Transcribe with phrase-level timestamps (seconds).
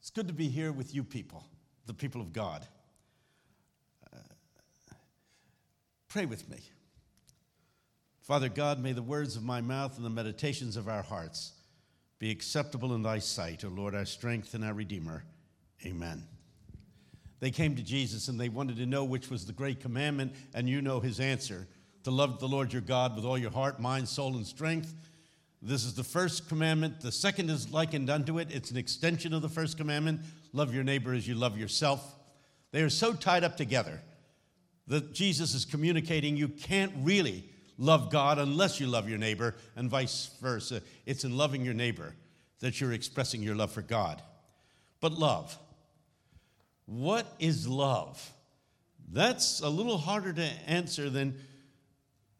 [0.00, 1.44] It's good to be here with you people,
[1.86, 2.66] the people of God.
[4.12, 4.18] Uh,
[6.08, 6.58] pray with me.
[8.22, 11.52] Father God, may the words of my mouth and the meditations of our hearts
[12.18, 15.24] be acceptable in thy sight, O Lord, our strength and our Redeemer.
[15.84, 16.22] Amen.
[17.40, 20.68] They came to Jesus and they wanted to know which was the great commandment, and
[20.68, 21.66] you know his answer
[22.04, 24.94] to love the Lord your God with all your heart, mind, soul, and strength.
[25.62, 27.00] This is the first commandment.
[27.00, 28.48] The second is likened unto it.
[28.50, 30.20] It's an extension of the first commandment
[30.52, 32.16] love your neighbor as you love yourself.
[32.72, 34.00] They are so tied up together
[34.86, 37.44] that Jesus is communicating you can't really
[37.80, 40.82] love God unless you love your neighbor, and vice versa.
[41.06, 42.14] It's in loving your neighbor
[42.60, 44.22] that you're expressing your love for God.
[45.00, 45.58] But love.
[46.84, 48.32] What is love?
[49.10, 51.40] That's a little harder to answer than,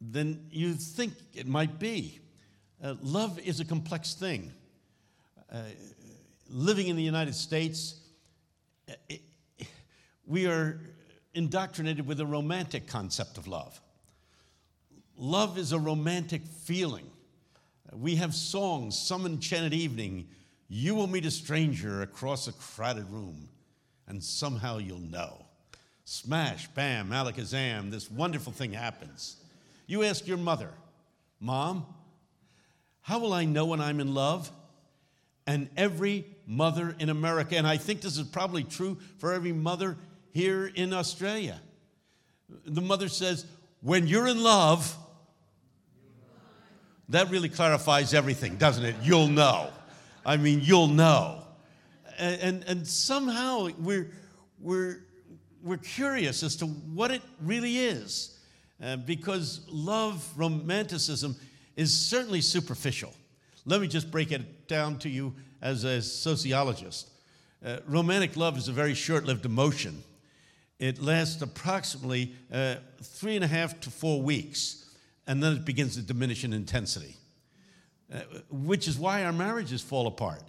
[0.00, 2.20] than you think it might be.
[2.82, 4.52] Uh, love is a complex thing.
[5.52, 5.62] Uh,
[6.48, 7.96] living in the United States,
[9.08, 9.20] it,
[9.60, 9.64] uh,
[10.26, 10.80] we are
[11.34, 13.80] indoctrinated with a romantic concept of love.
[15.16, 17.04] Love is a romantic feeling.
[17.92, 20.28] We have songs, some enchanted evening,
[20.68, 23.48] you will meet a stranger across a crowded room
[24.06, 25.44] and somehow you'll know.
[26.04, 29.36] Smash, bam, alakazam, this wonderful thing happens.
[29.86, 30.70] You ask your mother,
[31.40, 31.86] Mom,
[33.10, 34.50] how will I know when I'm in love?
[35.46, 39.96] And every mother in America, and I think this is probably true for every mother
[40.32, 41.60] here in Australia,
[42.64, 43.44] the mother says,
[43.82, 44.96] When you're in love,
[47.08, 48.94] that really clarifies everything, doesn't it?
[49.02, 49.70] You'll know.
[50.24, 51.40] I mean, you'll know
[52.20, 54.10] and, and, and somehow we're,
[54.60, 55.04] we're,
[55.62, 58.36] we're curious as to what it really is.
[58.82, 61.36] Uh, because love, romanticism,
[61.80, 63.10] is certainly superficial.
[63.64, 67.08] Let me just break it down to you as a sociologist.
[67.64, 70.02] Uh, romantic love is a very short lived emotion.
[70.78, 74.90] It lasts approximately uh, three and a half to four weeks,
[75.26, 77.16] and then it begins to diminish in intensity,
[78.12, 80.42] uh, which is why our marriages fall apart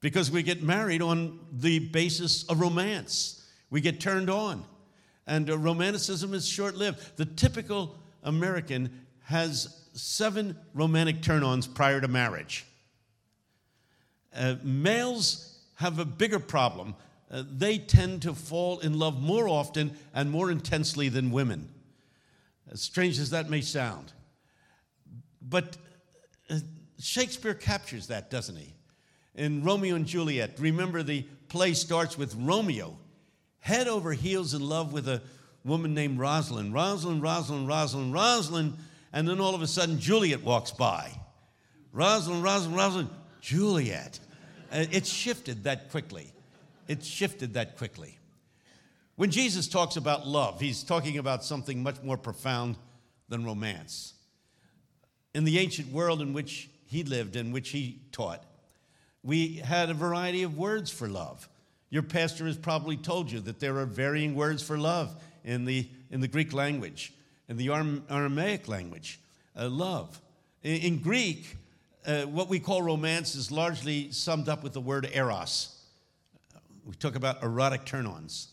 [0.00, 3.48] because we get married on the basis of romance.
[3.70, 4.64] We get turned on.
[5.28, 7.16] And uh, romanticism is short lived.
[7.16, 12.66] The typical American has seven romantic turn ons prior to marriage.
[14.34, 16.94] Uh, males have a bigger problem.
[17.30, 21.68] Uh, they tend to fall in love more often and more intensely than women,
[22.70, 24.12] as strange as that may sound.
[25.40, 25.76] But
[26.50, 26.58] uh,
[26.98, 28.74] Shakespeare captures that, doesn't he?
[29.34, 30.58] in Romeo and Juliet.
[30.58, 32.96] Remember, the play starts with Romeo
[33.60, 35.22] head over heels in love with a
[35.64, 36.74] woman named Rosalind.
[36.74, 38.76] Rosalind, Rosalind, Rosalind, Rosalind,
[39.14, 41.10] and then all of a sudden Juliet walks by.
[41.92, 43.10] Rosalind, Rosalind, Rosalind,
[43.40, 44.18] Juliet.
[44.72, 46.32] It shifted that quickly.
[46.88, 48.18] It shifted that quickly.
[49.14, 52.76] When Jesus talks about love, he's talking about something much more profound
[53.28, 54.14] than romance.
[55.32, 58.42] In the ancient world in which he lived, in which he taught,
[59.22, 61.48] we had a variety of words for love.
[61.88, 65.14] Your pastor has probably told you that there are varying words for love
[65.44, 67.12] in the, in the Greek language,
[67.48, 69.20] in the Aramaic language,
[69.58, 70.20] uh, love.
[70.62, 71.56] In, in Greek,
[72.06, 75.82] uh, what we call romance is largely summed up with the word eros.
[76.84, 78.48] We talk about erotic turn ons.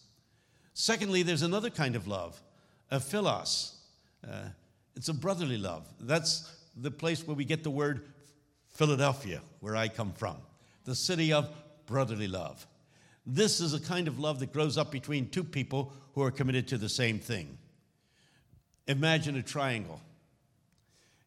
[0.73, 2.41] Secondly, there's another kind of love,
[2.89, 3.75] a philos.
[4.25, 4.49] Uh,
[4.95, 5.87] it's a brotherly love.
[5.99, 8.05] That's the place where we get the word
[8.69, 10.37] Philadelphia, where I come from
[10.85, 11.49] the city of
[11.85, 12.65] brotherly love.
[13.25, 16.67] This is a kind of love that grows up between two people who are committed
[16.69, 17.57] to the same thing.
[18.87, 20.01] Imagine a triangle.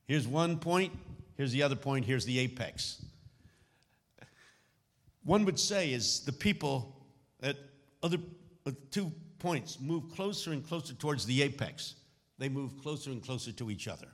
[0.06, 0.92] Here's one point,
[1.36, 3.04] here's the other point, here's the apex.
[5.24, 6.94] One would say is the people
[7.42, 7.56] at
[8.02, 8.18] other
[8.66, 11.94] uh, two points move closer and closer towards the apex.
[12.38, 14.08] They move closer and closer to each other.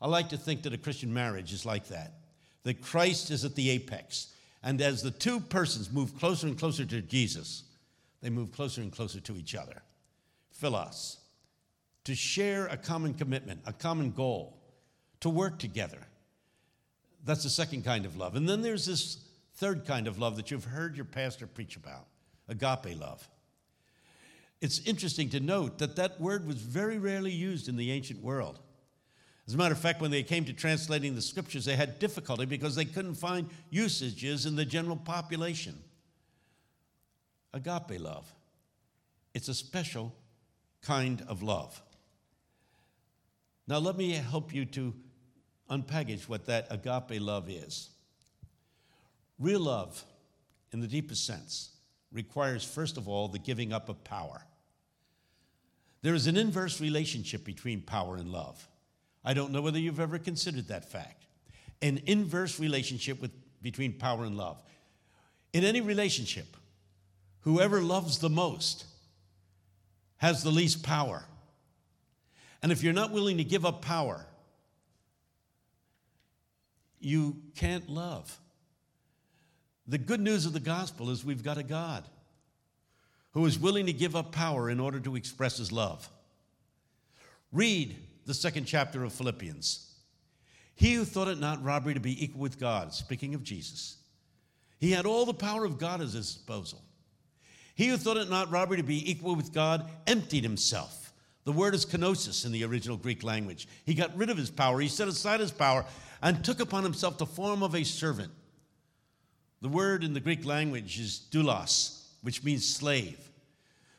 [0.00, 2.14] I like to think that a Christian marriage is like that.
[2.62, 4.28] That Christ is at the apex
[4.62, 7.64] and as the two persons move closer and closer to Jesus,
[8.20, 9.82] they move closer and closer to each other.
[10.50, 11.18] Philos,
[12.10, 14.58] to share a common commitment, a common goal,
[15.20, 16.00] to work together.
[17.24, 18.34] That's the second kind of love.
[18.34, 19.18] And then there's this
[19.54, 22.06] third kind of love that you've heard your pastor preach about
[22.48, 23.28] agape love.
[24.60, 28.58] It's interesting to note that that word was very rarely used in the ancient world.
[29.46, 32.44] As a matter of fact, when they came to translating the scriptures, they had difficulty
[32.44, 35.78] because they couldn't find usages in the general population.
[37.54, 38.34] Agape love.
[39.32, 40.12] It's a special
[40.82, 41.80] kind of love.
[43.70, 44.92] Now, let me help you to
[45.70, 47.90] unpackage what that agape love is.
[49.38, 50.04] Real love
[50.72, 51.70] in the deepest sense,
[52.10, 54.42] requires, first of all, the giving up of power.
[56.02, 58.66] There is an inverse relationship between power and love.
[59.24, 61.26] I don't know whether you've ever considered that fact.
[61.80, 63.30] An inverse relationship with,
[63.62, 64.60] between power and love.
[65.52, 66.56] In any relationship,
[67.42, 68.84] whoever loves the most
[70.16, 71.22] has the least power.
[72.62, 74.26] And if you're not willing to give up power,
[77.00, 78.38] you can't love.
[79.86, 82.04] The good news of the gospel is we've got a God
[83.32, 86.08] who is willing to give up power in order to express his love.
[87.52, 87.96] Read
[88.26, 89.86] the second chapter of Philippians.
[90.74, 93.96] He who thought it not robbery to be equal with God, speaking of Jesus,
[94.78, 96.82] he had all the power of God at his disposal.
[97.74, 100.99] He who thought it not robbery to be equal with God emptied himself.
[101.44, 103.66] The word is kenosis in the original Greek language.
[103.86, 105.84] He got rid of his power, he set aside his power,
[106.22, 108.30] and took upon himself the form of a servant.
[109.62, 113.30] The word in the Greek language is doulos, which means slave.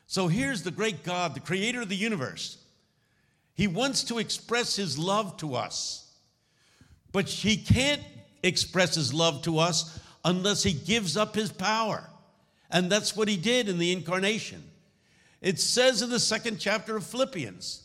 [0.07, 2.57] So here's the great God, the creator of the universe.
[3.53, 6.11] He wants to express his love to us,
[7.11, 8.01] but he can't
[8.43, 12.09] express his love to us unless he gives up his power.
[12.69, 14.63] And that's what he did in the incarnation.
[15.41, 17.83] It says in the second chapter of Philippians,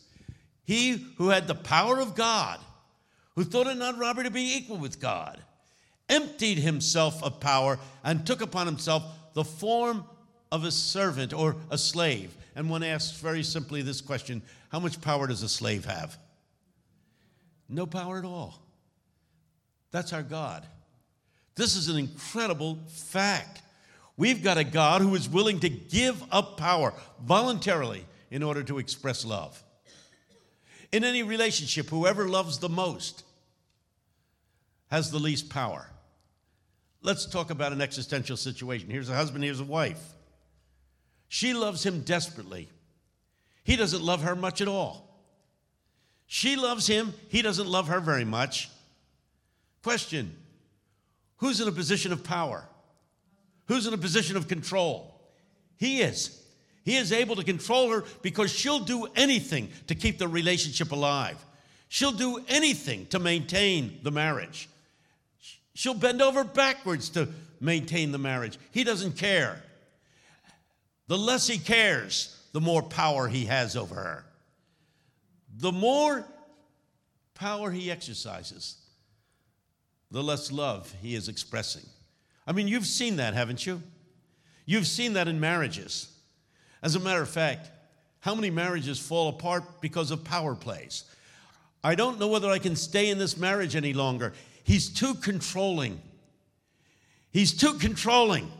[0.63, 2.59] he who had the power of God,
[3.35, 5.41] who thought it not robbery to be equal with God,
[6.09, 10.05] emptied himself of power and took upon himself the form
[10.51, 12.35] of a servant or a slave.
[12.55, 16.17] And one asks very simply this question How much power does a slave have?
[17.69, 18.61] No power at all.
[19.91, 20.65] That's our God.
[21.55, 23.61] This is an incredible fact.
[24.17, 26.93] We've got a God who is willing to give up power
[27.23, 29.63] voluntarily in order to express love.
[30.91, 33.23] In any relationship, whoever loves the most
[34.87, 35.87] has the least power.
[37.03, 38.89] Let's talk about an existential situation.
[38.89, 40.01] Here's a husband, here's a wife.
[41.29, 42.69] She loves him desperately.
[43.63, 45.03] He doesn't love her much at all.
[46.25, 48.69] She loves him, he doesn't love her very much.
[49.83, 50.35] Question
[51.37, 52.67] Who's in a position of power?
[53.67, 55.13] Who's in a position of control?
[55.77, 56.43] He is.
[56.83, 61.37] He is able to control her because she'll do anything to keep the relationship alive.
[61.89, 64.69] She'll do anything to maintain the marriage.
[65.73, 67.27] She'll bend over backwards to
[67.59, 68.57] maintain the marriage.
[68.71, 69.61] He doesn't care.
[71.07, 74.25] The less he cares, the more power he has over her.
[75.57, 76.25] The more
[77.35, 78.77] power he exercises,
[80.11, 81.83] the less love he is expressing.
[82.47, 83.81] I mean, you've seen that, haven't you?
[84.65, 86.11] You've seen that in marriages.
[86.81, 87.69] As a matter of fact,
[88.21, 91.03] how many marriages fall apart because of power plays?
[91.83, 94.33] I don't know whether I can stay in this marriage any longer.
[94.63, 96.01] He's too controlling.
[97.31, 98.51] He's too controlling.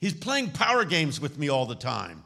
[0.00, 2.24] He's playing power games with me all the time.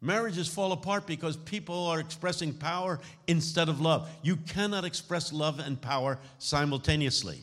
[0.00, 4.08] Marriages fall apart because people are expressing power instead of love.
[4.22, 7.40] You cannot express love and power simultaneously.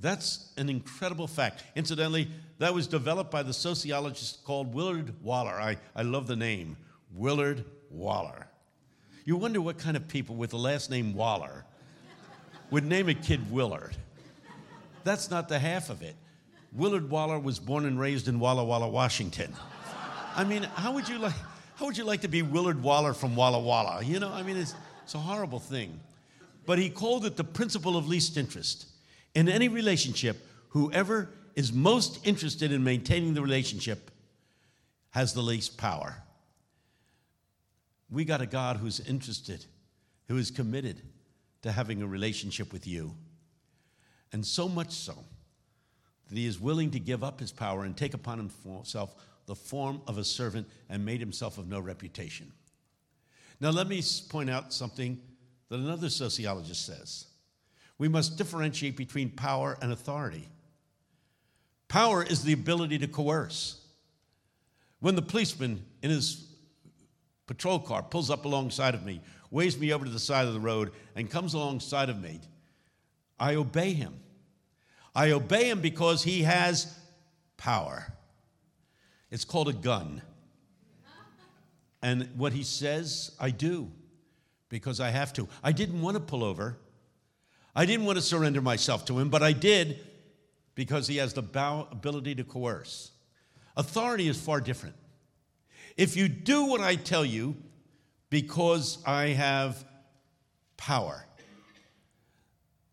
[0.00, 1.62] That's an incredible fact.
[1.76, 5.52] Incidentally, that was developed by the sociologist called Willard Waller.
[5.52, 6.76] I, I love the name,
[7.14, 8.46] Willard Waller.
[9.26, 11.64] You wonder what kind of people with the last name Waller
[12.70, 13.96] would name a kid Willard.
[15.04, 16.16] That's not the half of it.
[16.72, 19.52] Willard Waller was born and raised in Walla Walla, Washington.
[20.36, 21.34] I mean, how would you like,
[21.74, 24.02] how would you like to be Willard Waller from Walla Walla?
[24.02, 26.00] You know, I mean, it's, it's a horrible thing.
[26.64, 28.86] But he called it the principle of least interest.
[29.34, 34.10] In any relationship, whoever is most interested in maintaining the relationship
[35.10, 36.16] has the least power.
[38.10, 39.64] We got a God who's interested,
[40.28, 41.02] who is committed
[41.62, 43.14] to having a relationship with you.
[44.32, 45.14] And so much so
[46.28, 49.14] that he is willing to give up his power and take upon himself
[49.46, 52.52] the form of a servant and made himself of no reputation.
[53.60, 55.20] Now, let me point out something
[55.68, 57.26] that another sociologist says.
[58.00, 60.48] We must differentiate between power and authority.
[61.86, 63.78] Power is the ability to coerce.
[65.00, 66.48] When the policeman in his
[67.46, 70.60] patrol car pulls up alongside of me, waves me over to the side of the
[70.60, 72.40] road, and comes alongside of me,
[73.38, 74.18] I obey him.
[75.14, 76.98] I obey him because he has
[77.58, 78.14] power.
[79.30, 80.22] It's called a gun.
[82.00, 83.90] And what he says, I do
[84.70, 85.48] because I have to.
[85.62, 86.78] I didn't want to pull over.
[87.74, 90.00] I didn't want to surrender myself to him, but I did
[90.74, 91.42] because he has the
[91.90, 93.12] ability to coerce.
[93.76, 94.96] Authority is far different.
[95.96, 97.56] If you do what I tell you
[98.30, 99.84] because I have
[100.76, 101.24] power,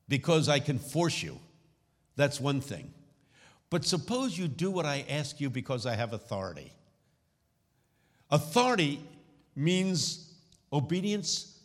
[0.07, 1.39] because I can force you,
[2.17, 2.93] That's one thing.
[3.69, 6.73] But suppose you do what I ask you because I have authority.
[8.31, 8.99] Authority
[9.55, 10.33] means
[10.73, 11.59] obedience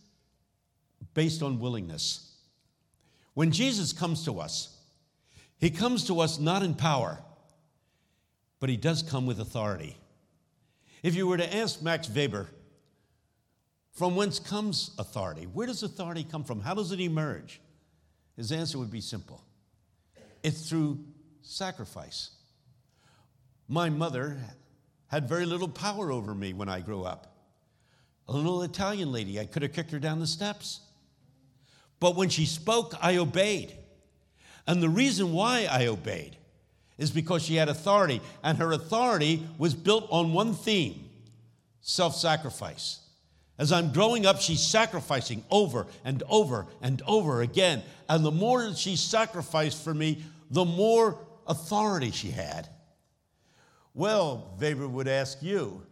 [1.14, 2.32] based on willingness.
[3.35, 4.77] When Jesus comes to us,
[5.59, 7.19] he comes to us not in power,
[8.61, 9.97] but he does come with authority.
[11.03, 12.49] If you were to ask Max Weber,
[13.93, 15.45] from whence comes authority?
[15.45, 16.61] Where does authority come from?
[16.61, 17.61] How does it emerge?
[18.37, 19.43] His answer would be simple
[20.43, 20.99] it's through
[21.43, 22.31] sacrifice.
[23.69, 24.39] My mother
[25.07, 27.37] had very little power over me when I grew up.
[28.29, 30.81] A little Italian lady, I could have kicked her down the steps.
[32.02, 33.73] But when she spoke, I obeyed.
[34.66, 36.37] And the reason why I obeyed
[36.99, 41.09] is because she had authority, and her authority was built on one theme
[41.80, 42.99] self sacrifice.
[43.56, 47.85] As I'm growing up, she's sacrificing over and over and over again.
[48.09, 52.68] And the more she sacrificed for me, the more authority she had.
[53.94, 55.87] Well, Weber would ask you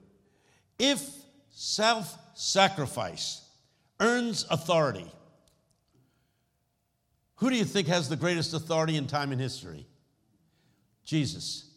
[0.77, 1.09] if
[1.53, 3.43] self sacrifice
[4.01, 5.09] earns authority,
[7.41, 9.87] who do you think has the greatest authority in time and history?
[11.05, 11.71] Jesus.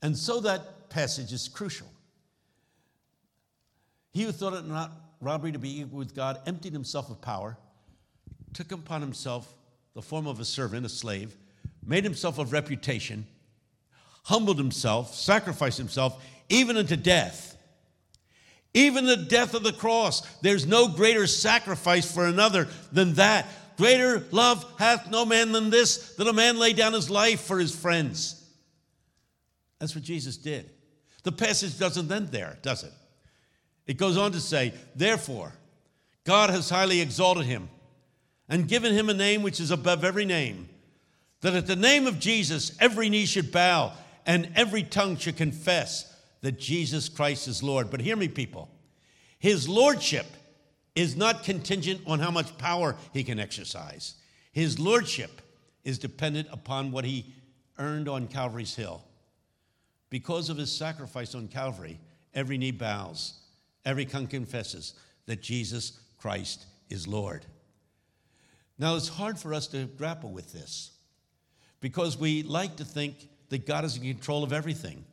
[0.00, 1.88] And so that passage is crucial.
[4.12, 7.58] He who thought it not robbery to be equal with God emptied himself of power,
[8.52, 9.52] took upon himself
[9.94, 11.34] the form of a servant, a slave,
[11.84, 13.26] made himself of reputation,
[14.22, 17.50] humbled himself, sacrificed himself, even unto death.
[18.72, 20.20] Even the death of the cross.
[20.42, 23.48] There's no greater sacrifice for another than that.
[23.76, 27.58] Greater love hath no man than this, that a man lay down his life for
[27.58, 28.40] his friends.
[29.78, 30.70] That's what Jesus did.
[31.24, 32.92] The passage doesn't end there, does it?
[33.86, 35.52] It goes on to say, Therefore,
[36.24, 37.68] God has highly exalted him
[38.48, 40.68] and given him a name which is above every name,
[41.40, 43.92] that at the name of Jesus every knee should bow
[44.26, 47.90] and every tongue should confess that Jesus Christ is Lord.
[47.90, 48.70] But hear me, people.
[49.38, 50.26] His lordship
[50.94, 54.14] is not contingent on how much power he can exercise.
[54.52, 55.42] His lordship
[55.82, 57.34] is dependent upon what he
[57.78, 59.02] earned on Calvary's Hill.
[60.10, 61.98] Because of his sacrifice on Calvary,
[62.34, 63.40] every knee bows
[63.84, 64.94] Every tongue confesses
[65.26, 67.44] that Jesus Christ is Lord.
[68.78, 70.90] Now, it's hard for us to grapple with this
[71.80, 75.04] because we like to think that God is in control of everything,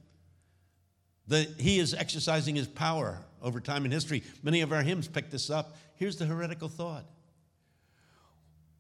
[1.28, 4.24] that He is exercising His power over time in history.
[4.44, 5.76] Many of our hymns pick this up.
[5.96, 7.06] Here's the heretical thought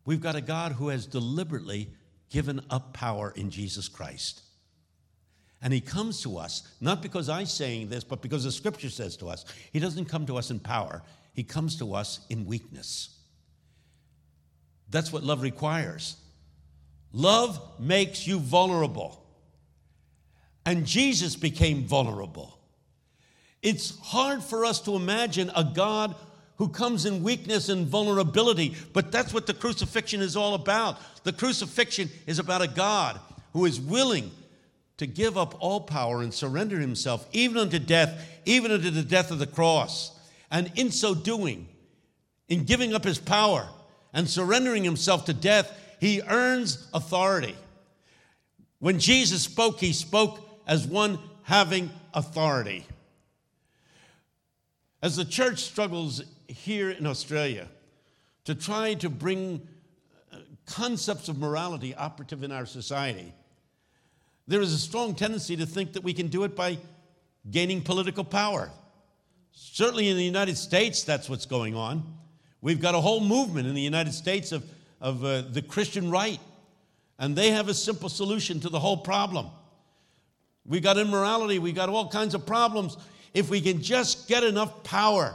[0.05, 1.89] We've got a God who has deliberately
[2.29, 4.41] given up power in Jesus Christ.
[5.61, 9.15] And he comes to us, not because I'm saying this, but because the scripture says
[9.17, 9.45] to us.
[9.71, 11.03] He doesn't come to us in power,
[11.33, 13.17] he comes to us in weakness.
[14.89, 16.17] That's what love requires.
[17.13, 19.23] Love makes you vulnerable.
[20.65, 22.57] And Jesus became vulnerable.
[23.61, 26.15] It's hard for us to imagine a God
[26.57, 30.99] who comes in weakness and vulnerability, but that's what the crucifixion is all about.
[31.23, 33.19] The crucifixion is about a God
[33.53, 34.31] who is willing
[34.97, 39.31] to give up all power and surrender himself, even unto death, even unto the death
[39.31, 40.11] of the cross.
[40.51, 41.67] And in so doing,
[42.47, 43.67] in giving up his power
[44.13, 47.55] and surrendering himself to death, he earns authority.
[48.79, 52.85] When Jesus spoke, he spoke as one having authority.
[55.01, 57.67] As the church struggles here in Australia
[58.45, 59.67] to try to bring
[60.31, 63.33] uh, concepts of morality operative in our society,
[64.47, 66.77] there is a strong tendency to think that we can do it by
[67.49, 68.69] gaining political power.
[69.53, 72.03] Certainly in the United States, that's what's going on.
[72.61, 74.63] We've got a whole movement in the United States of,
[74.99, 76.39] of uh, the Christian right,
[77.17, 79.47] and they have a simple solution to the whole problem.
[80.65, 82.97] We've got immorality, we've got all kinds of problems.
[83.33, 85.33] If we can just get enough power,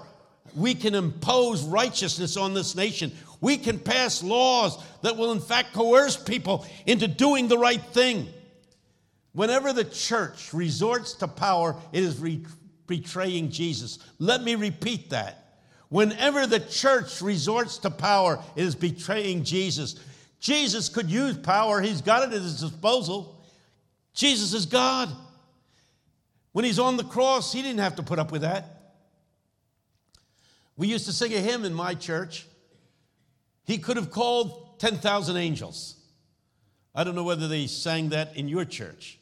[0.55, 3.13] we can impose righteousness on this nation.
[3.41, 8.29] We can pass laws that will, in fact, coerce people into doing the right thing.
[9.33, 12.45] Whenever the church resorts to power, it is re-
[12.87, 13.99] betraying Jesus.
[14.19, 15.59] Let me repeat that.
[15.89, 19.97] Whenever the church resorts to power, it is betraying Jesus.
[20.41, 23.41] Jesus could use power, he's got it at his disposal.
[24.15, 25.11] Jesus is God.
[26.57, 28.95] When he's on the cross, he didn't have to put up with that.
[30.75, 32.47] We used to sing a hymn in my church.
[33.67, 35.97] He could have called 10,000 angels.
[36.95, 39.19] I don't know whether they sang that in your church.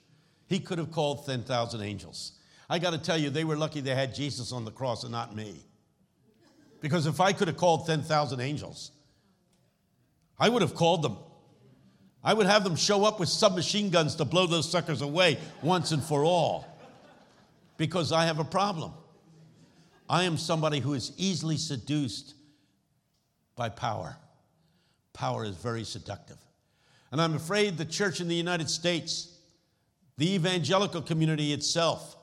[0.47, 2.39] He could have called 10,000 angels.
[2.71, 5.11] I got to tell you, they were lucky they had Jesus on the cross and
[5.11, 5.57] not me.
[6.81, 8.93] Because if I could have called 10,000 angels,
[10.39, 11.17] I would have called them.
[12.23, 15.91] I would have them show up with submachine guns to blow those suckers away once
[15.91, 16.71] and for all
[17.77, 18.93] because I have a problem.
[20.09, 22.35] I am somebody who is easily seduced
[23.57, 24.17] by power.
[25.13, 26.39] Power is very seductive.
[27.11, 29.39] And I'm afraid the church in the United States,
[30.19, 32.17] the evangelical community itself,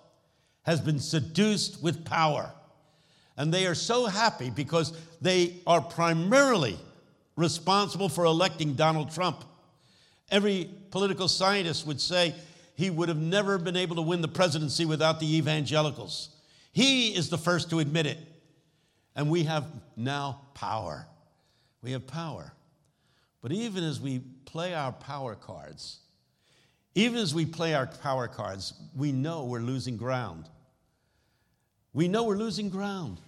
[0.63, 2.51] has been seduced with power.
[3.37, 6.77] And they are so happy because they are primarily
[7.35, 9.43] responsible for electing Donald Trump.
[10.29, 12.35] Every political scientist would say
[12.81, 16.29] he would have never been able to win the presidency without the evangelicals.
[16.73, 18.17] He is the first to admit it.
[19.15, 21.05] And we have now power.
[21.83, 22.51] We have power.
[23.43, 25.99] But even as we play our power cards,
[26.95, 30.49] even as we play our power cards, we know we're losing ground.
[31.93, 33.19] We know we're losing ground.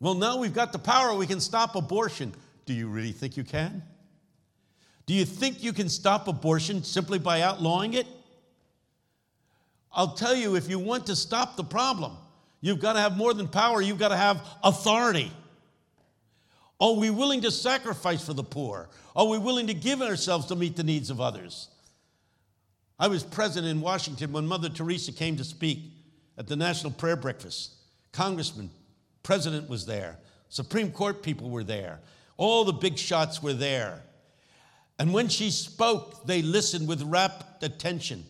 [0.00, 2.34] Well, now we've got the power, we can stop abortion.
[2.64, 3.84] Do you really think you can?
[5.06, 8.08] Do you think you can stop abortion simply by outlawing it?
[9.96, 12.18] I'll tell you, if you want to stop the problem,
[12.60, 15.32] you've got to have more than power, you've got to have authority.
[16.78, 18.90] Are we willing to sacrifice for the poor?
[19.16, 21.68] Are we willing to give ourselves to meet the needs of others?
[22.98, 25.80] I was present in Washington when Mother Teresa came to speak
[26.36, 27.74] at the National Prayer Breakfast.
[28.12, 28.70] Congressman,
[29.22, 30.18] President was there,
[30.50, 32.00] Supreme Court people were there,
[32.36, 34.02] all the big shots were there.
[34.98, 38.24] And when she spoke, they listened with rapt attention.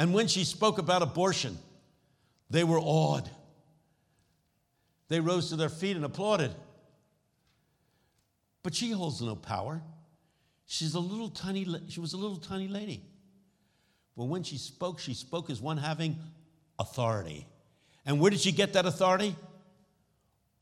[0.00, 1.58] And when she spoke about abortion,
[2.48, 3.28] they were awed.
[5.08, 6.52] They rose to their feet and applauded.
[8.62, 9.82] But she holds no power.
[10.64, 13.02] She's a little tiny, she was a little tiny lady.
[14.16, 16.16] But when she spoke, she spoke as one having
[16.78, 17.46] authority.
[18.06, 19.36] And where did she get that authority?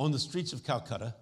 [0.01, 1.15] On the streets of Calcutta,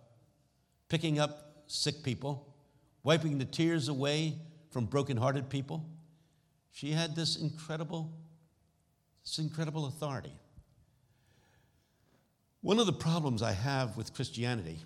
[0.88, 2.54] picking up sick people,
[3.02, 4.38] wiping the tears away
[4.70, 5.84] from broken-hearted people.
[6.76, 8.12] She had this incredible,
[9.24, 10.34] this incredible authority.
[12.60, 14.80] One of the problems I have with Christianity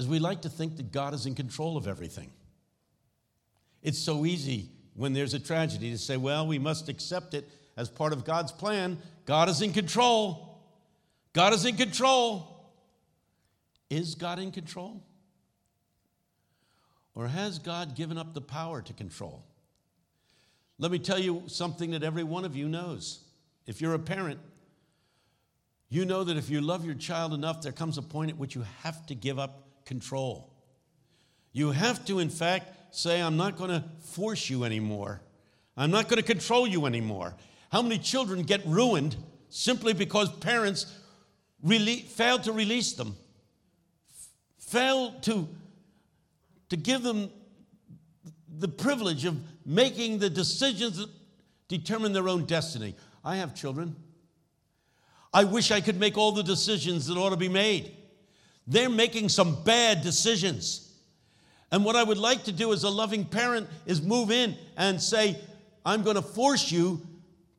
[0.00, 2.32] is we like to think that God is in control of everything.
[3.84, 7.88] It's so easy when there's a tragedy to say, well, we must accept it as
[7.88, 8.98] part of God's plan.
[9.26, 10.58] God is in control.
[11.32, 12.66] God is in control.
[13.88, 15.04] Is God in control?
[17.14, 19.44] Or has God given up the power to control?
[20.82, 23.20] Let me tell you something that every one of you knows.
[23.68, 24.40] If you're a parent,
[25.88, 28.56] you know that if you love your child enough, there comes a point at which
[28.56, 30.52] you have to give up control.
[31.52, 35.20] You have to, in fact, say, I'm not going to force you anymore.
[35.76, 37.36] I'm not going to control you anymore.
[37.70, 39.14] How many children get ruined
[39.50, 40.92] simply because parents
[42.08, 43.14] failed to release them,
[44.58, 45.46] failed to,
[46.70, 47.30] to give them
[48.58, 51.08] the privilege of making the decisions that
[51.68, 52.94] determine their own destiny?
[53.24, 53.96] I have children.
[55.32, 57.96] I wish I could make all the decisions that ought to be made.
[58.66, 60.92] They're making some bad decisions.
[61.70, 65.00] And what I would like to do as a loving parent is move in and
[65.00, 65.38] say,
[65.84, 67.00] I'm going to force you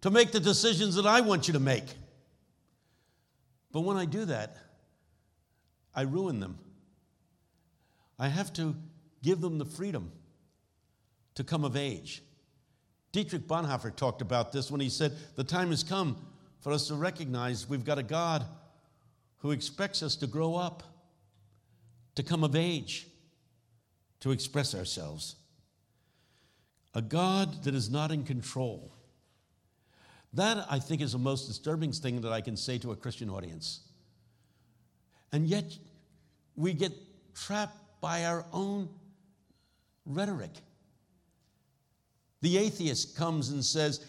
[0.02, 1.86] to make the decisions that I want you to make.
[3.72, 4.56] But when I do that,
[5.96, 6.60] I ruin them.
[8.20, 8.76] I have to
[9.24, 10.12] give them the freedom
[11.36, 12.24] to come of age.
[13.12, 16.17] Dietrich Bonhoeffer talked about this when he said, The time has come
[16.60, 18.46] for us to recognize we've got a God
[19.38, 20.84] who expects us to grow up
[22.15, 23.08] to come of age,
[24.19, 25.36] to express ourselves.
[26.93, 28.93] A God that is not in control.
[30.34, 33.30] That, I think, is the most disturbing thing that I can say to a Christian
[33.30, 33.82] audience.
[35.32, 35.78] And yet,
[36.56, 36.91] we get
[37.34, 38.89] trapped by our own
[40.06, 40.52] rhetoric.
[42.44, 44.06] The atheist comes and says,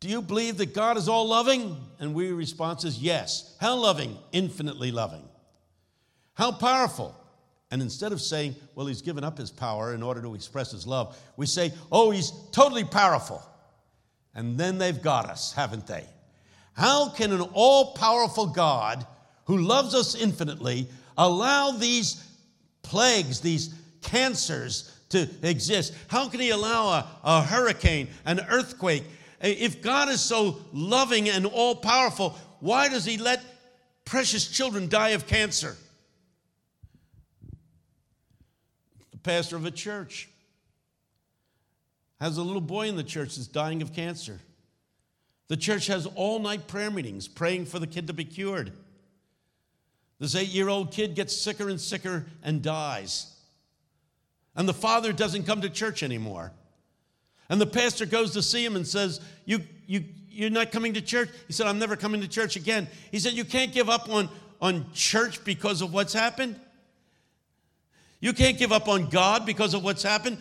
[0.00, 1.76] Do you believe that God is all loving?
[2.00, 3.54] And we response is yes.
[3.60, 4.16] How loving?
[4.32, 5.22] Infinitely loving.
[6.32, 7.14] How powerful?
[7.70, 10.86] And instead of saying, well, he's given up his power in order to express his
[10.86, 13.42] love, we say, oh, he's totally powerful.
[14.34, 16.06] And then they've got us, haven't they?
[16.72, 19.06] How can an all powerful God
[19.44, 22.24] who loves us infinitely allow these
[22.82, 25.94] plagues, these cancers to exist?
[26.08, 29.04] How can he allow a, a hurricane, an earthquake?
[29.40, 33.42] If God is so loving and all powerful, why does he let
[34.04, 35.76] precious children die of cancer?
[39.18, 40.28] the pastor of a church,
[42.20, 44.40] has a little boy in the church that's dying of cancer.
[45.48, 48.72] The church has all night prayer meetings praying for the kid to be cured.
[50.20, 53.34] This eight year old kid gets sicker and sicker and dies.
[54.56, 56.52] And the father doesn't come to church anymore.
[57.48, 61.00] And the pastor goes to see him and says, you, you, You're not coming to
[61.00, 61.30] church?
[61.46, 62.88] He said, I'm never coming to church again.
[63.10, 64.28] He said, You can't give up on,
[64.60, 66.58] on church because of what's happened.
[68.20, 70.38] You can't give up on God because of what's happened.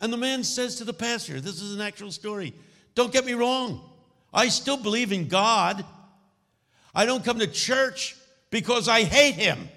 [0.00, 2.54] And the man says to the pastor, This is an actual story.
[2.94, 3.80] Don't get me wrong.
[4.32, 5.84] I still believe in God.
[6.94, 8.16] I don't come to church
[8.50, 9.68] because I hate him.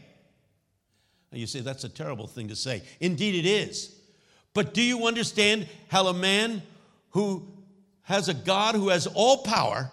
[1.31, 2.81] And you say, That's a terrible thing to say.
[2.99, 3.95] Indeed, it is.
[4.53, 6.61] But do you understand how a man
[7.11, 7.47] who
[8.03, 9.91] has a God who has all power,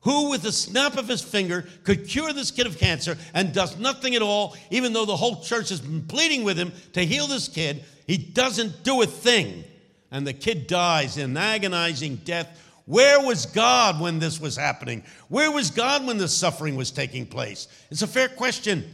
[0.00, 3.78] who with the snap of his finger could cure this kid of cancer and does
[3.78, 7.26] nothing at all, even though the whole church has been pleading with him to heal
[7.26, 9.64] this kid, he doesn't do a thing.
[10.10, 12.62] And the kid dies in agonizing death.
[12.84, 15.02] Where was God when this was happening?
[15.28, 17.66] Where was God when this suffering was taking place?
[17.90, 18.84] It's a fair question.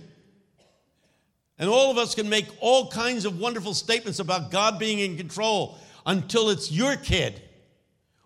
[1.63, 5.17] And all of us can make all kinds of wonderful statements about God being in
[5.17, 7.41] control until it's your kid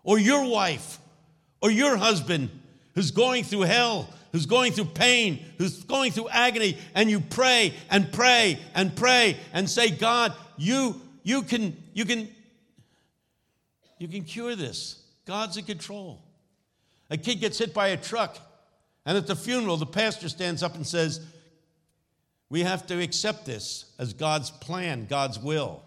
[0.03, 0.97] or your wife
[1.61, 2.49] or your husband
[2.95, 7.75] who's going through hell, who's going through pain, who's going through agony, and you pray
[7.91, 12.27] and pray and pray and say, God, you, you can, you can,
[13.99, 15.03] you can cure this.
[15.27, 16.23] God's in control.
[17.11, 18.39] A kid gets hit by a truck,
[19.05, 21.21] and at the funeral, the pastor stands up and says,
[22.49, 25.83] we have to accept this as God's plan, God's will.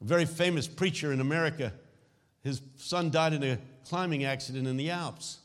[0.00, 1.72] A very famous preacher in America,
[2.42, 5.38] his son died in a climbing accident in the Alps.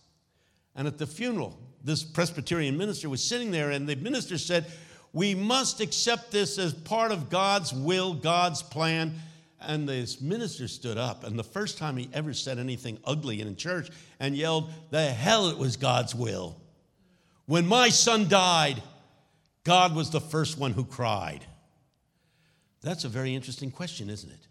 [0.76, 4.66] And at the funeral, this Presbyterian minister was sitting there, and the minister said,
[5.14, 9.16] We must accept this as part of God's will, God's plan.
[9.60, 13.48] And this minister stood up, and the first time he ever said anything ugly in
[13.48, 16.62] a church and yelled, The hell it was God's will.
[17.48, 18.84] When my son died,
[19.68, 21.46] God was the first one who cried?
[22.82, 24.48] That's a very interesting question, isn't it?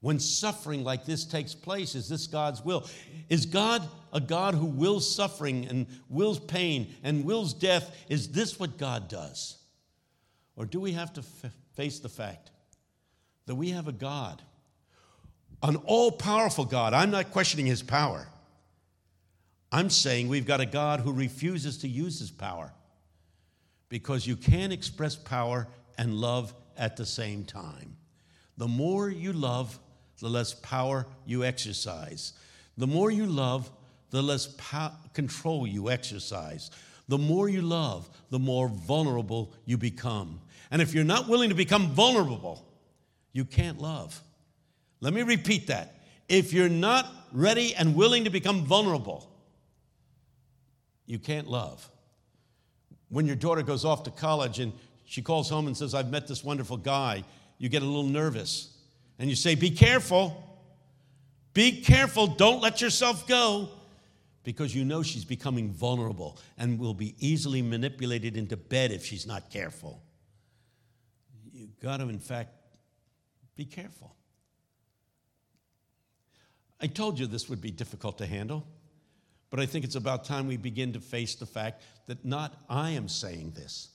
[0.00, 2.86] When suffering like this takes place, is this God's will?
[3.28, 7.96] Is God a God who wills suffering and wills pain and wills death?
[8.08, 9.58] Is this what God does?
[10.54, 12.52] Or do we have to f- face the fact
[13.46, 14.40] that we have a God,
[15.64, 16.94] an all powerful God?
[16.94, 18.28] I'm not questioning his power.
[19.72, 22.72] I'm saying we've got a God who refuses to use his power
[23.88, 25.68] because you can't express power
[25.98, 27.96] and love at the same time.
[28.56, 29.78] The more you love,
[30.20, 32.32] the less power you exercise.
[32.76, 33.70] The more you love,
[34.10, 36.70] the less po- control you exercise.
[37.08, 40.40] The more you love, the more vulnerable you become.
[40.70, 42.66] And if you're not willing to become vulnerable,
[43.32, 44.20] you can't love.
[45.00, 45.94] Let me repeat that.
[46.28, 49.30] If you're not ready and willing to become vulnerable,
[51.04, 51.88] you can't love.
[53.16, 54.74] When your daughter goes off to college and
[55.06, 57.24] she calls home and says, I've met this wonderful guy,
[57.56, 58.76] you get a little nervous.
[59.18, 60.44] And you say, Be careful.
[61.54, 62.26] Be careful.
[62.26, 63.70] Don't let yourself go.
[64.44, 69.26] Because you know she's becoming vulnerable and will be easily manipulated into bed if she's
[69.26, 70.02] not careful.
[71.54, 72.50] You've got to, in fact,
[73.56, 74.14] be careful.
[76.82, 78.66] I told you this would be difficult to handle.
[79.56, 82.90] But I think it's about time we begin to face the fact that not I
[82.90, 83.88] am saying this.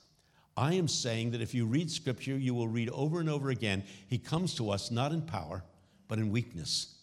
[0.58, 3.84] I am saying that if you read Scripture, you will read over and over again,
[4.08, 5.63] He comes to us not in power,
[6.08, 6.95] but in weakness.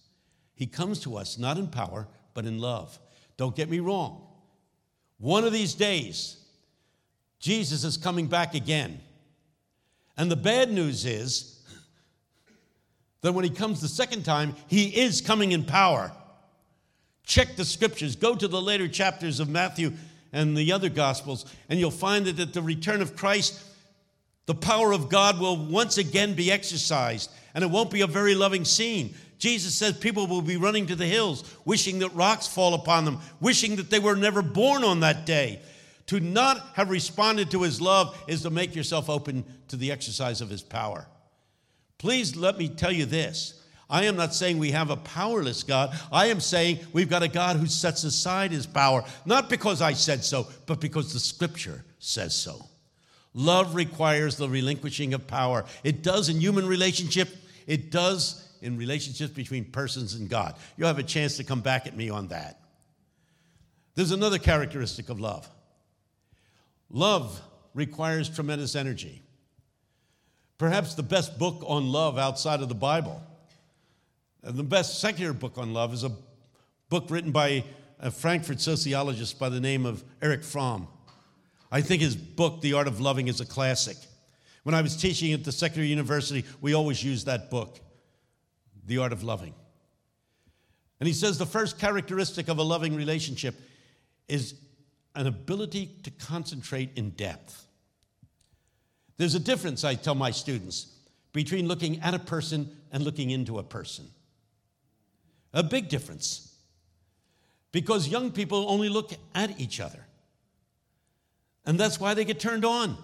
[0.56, 2.98] He comes to us not in power, but in love.
[3.36, 4.26] Don't get me wrong.
[5.18, 6.36] One of these days,
[7.38, 8.98] Jesus is coming back again.
[10.16, 11.64] And the bad news is
[13.20, 16.10] that when He comes the second time, He is coming in power.
[17.28, 18.16] Check the scriptures.
[18.16, 19.92] Go to the later chapters of Matthew
[20.32, 23.62] and the other gospels, and you'll find that at the return of Christ,
[24.46, 28.34] the power of God will once again be exercised, and it won't be a very
[28.34, 29.14] loving scene.
[29.38, 33.20] Jesus says people will be running to the hills, wishing that rocks fall upon them,
[33.40, 35.60] wishing that they were never born on that day.
[36.06, 40.40] To not have responded to his love is to make yourself open to the exercise
[40.40, 41.06] of his power.
[41.98, 45.98] Please let me tell you this I am not saying we have a powerless God.
[46.12, 49.94] I am saying we've got a God who sets aside his power, not because I
[49.94, 52.66] said so, but because the scripture says so.
[53.32, 55.64] Love requires the relinquishing of power.
[55.84, 57.28] It does in human relationship,
[57.66, 60.56] it does in relationships between persons and God.
[60.76, 62.60] You'll have a chance to come back at me on that.
[63.94, 65.48] There's another characteristic of love
[66.90, 67.40] love
[67.74, 69.22] requires tremendous energy.
[70.56, 73.22] Perhaps the best book on love outside of the Bible
[74.42, 76.12] the best secular book on love is a
[76.88, 77.64] book written by
[77.98, 80.88] a Frankfurt sociologist by the name of Erich Fromm.
[81.70, 83.96] I think his book, The Art of Loving, is a classic.
[84.62, 87.80] When I was teaching at the secular university, we always used that book,
[88.86, 89.54] The Art of Loving.
[91.00, 93.54] And he says the first characteristic of a loving relationship
[94.28, 94.54] is
[95.14, 97.66] an ability to concentrate in depth.
[99.16, 100.94] There's a difference, I tell my students,
[101.32, 104.08] between looking at a person and looking into a person.
[105.52, 106.54] A big difference.
[107.72, 110.06] Because young people only look at each other.
[111.66, 112.96] And that's why they get turned on.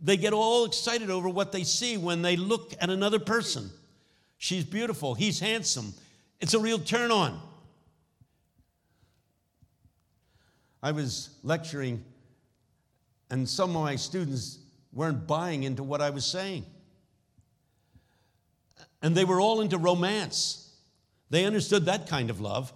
[0.00, 3.70] They get all excited over what they see when they look at another person.
[4.36, 5.94] She's beautiful, he's handsome.
[6.40, 7.40] It's a real turn on.
[10.82, 12.04] I was lecturing,
[13.30, 14.58] and some of my students
[14.92, 16.66] weren't buying into what I was saying.
[19.00, 20.63] And they were all into romance.
[21.30, 22.72] They understood that kind of love.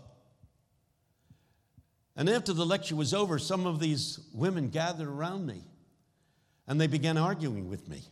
[2.17, 5.63] And after the lecture was over, some of these women gathered around me
[6.67, 8.03] and they began arguing with me.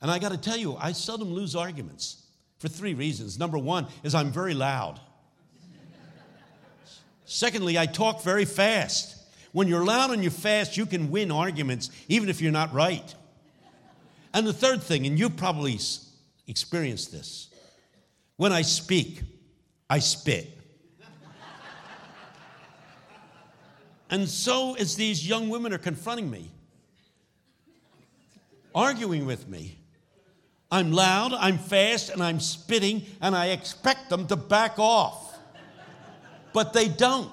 [0.00, 2.24] And I got to tell you, I seldom lose arguments
[2.58, 3.38] for three reasons.
[3.38, 5.00] Number one is I'm very loud.
[7.24, 9.16] Secondly, I talk very fast.
[9.52, 13.14] When you're loud and you're fast, you can win arguments even if you're not right.
[14.34, 15.78] And the third thing, and you've probably
[16.46, 17.48] experienced this
[18.42, 19.22] when I speak,
[19.88, 20.58] I spit.
[24.10, 26.50] and so, as these young women are confronting me,
[28.74, 29.78] arguing with me,
[30.72, 35.28] I'm loud, I'm fast, and I'm spitting, and I expect them to back off
[36.52, 37.30] but they don't.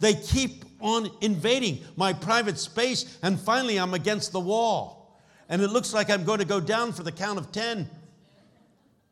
[0.00, 5.16] They keep on invading my private space, and finally I'm against the wall.
[5.48, 7.88] And it looks like I'm going to go down for the count of 10.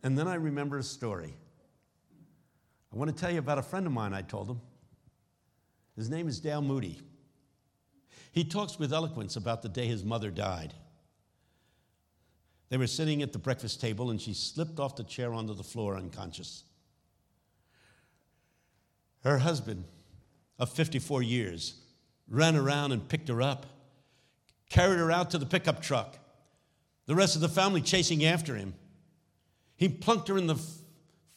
[0.03, 1.35] And then I remember a story.
[2.93, 4.61] I want to tell you about a friend of mine, I told him.
[5.97, 7.01] His name is Dale Moody.
[8.33, 10.75] He talks with eloquence about the day his mother died.
[12.69, 15.63] They were sitting at the breakfast table, and she slipped off the chair onto the
[15.63, 16.65] floor unconscious.
[19.25, 19.85] Her husband
[20.59, 21.75] of 54 years
[22.29, 23.67] ran around and picked her up,
[24.69, 26.19] carried her out to the pickup truck,
[27.07, 28.75] the rest of the family chasing after him.
[29.79, 30.61] He plunked her in the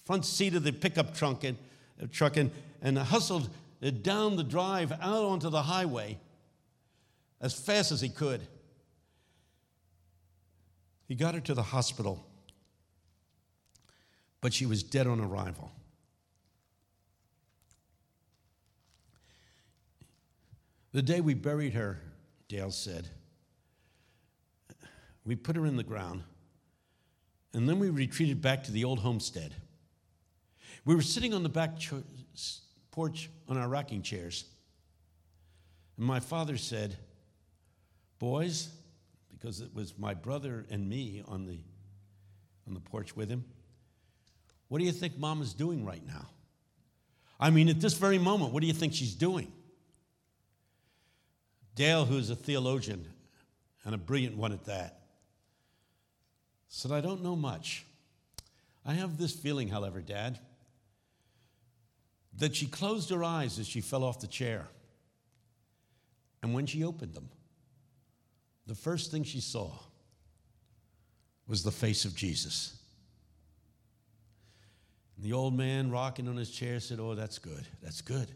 [0.04, 1.58] front seat of the pickup trunk and,
[2.02, 2.52] uh, truck and,
[2.82, 3.50] and hustled
[4.02, 6.18] down the drive out onto the highway
[7.40, 8.42] as fast as he could.
[11.08, 12.26] He got her to the hospital,
[14.42, 15.72] but she was dead on arrival.
[20.94, 22.00] The day we buried her,
[22.48, 23.08] Dale said,
[25.24, 26.24] we put her in the ground,
[27.54, 29.56] and then we retreated back to the old homestead.
[30.86, 31.78] We were sitting on the back
[32.92, 34.46] porch on our rocking chairs,
[35.98, 36.98] and my father said,
[38.20, 38.70] Boys,
[39.32, 41.60] because it was my brother and me on the,
[42.68, 43.44] on the porch with him,
[44.68, 46.28] what do you think mom is doing right now?
[47.40, 49.52] I mean, at this very moment, what do you think she's doing?
[51.76, 53.06] Dale, who's a theologian
[53.84, 55.01] and a brilliant one at that,
[56.74, 57.86] said, I don't know much.
[58.86, 60.40] I have this feeling, however, Dad,
[62.38, 64.68] that she closed her eyes as she fell off the chair.
[66.42, 67.30] And when she opened them,
[68.66, 69.70] the first thing she saw
[71.46, 72.78] was the face of Jesus.
[75.18, 77.68] And the old man, rocking on his chair, said, Oh, that's good.
[77.84, 78.32] That's good.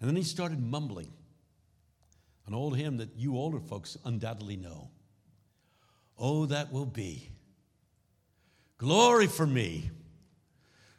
[0.00, 1.12] And then he started mumbling
[2.46, 4.90] an old hymn that you older folks undoubtedly know.
[6.18, 7.30] Oh, that will be.
[8.78, 9.90] Glory for me.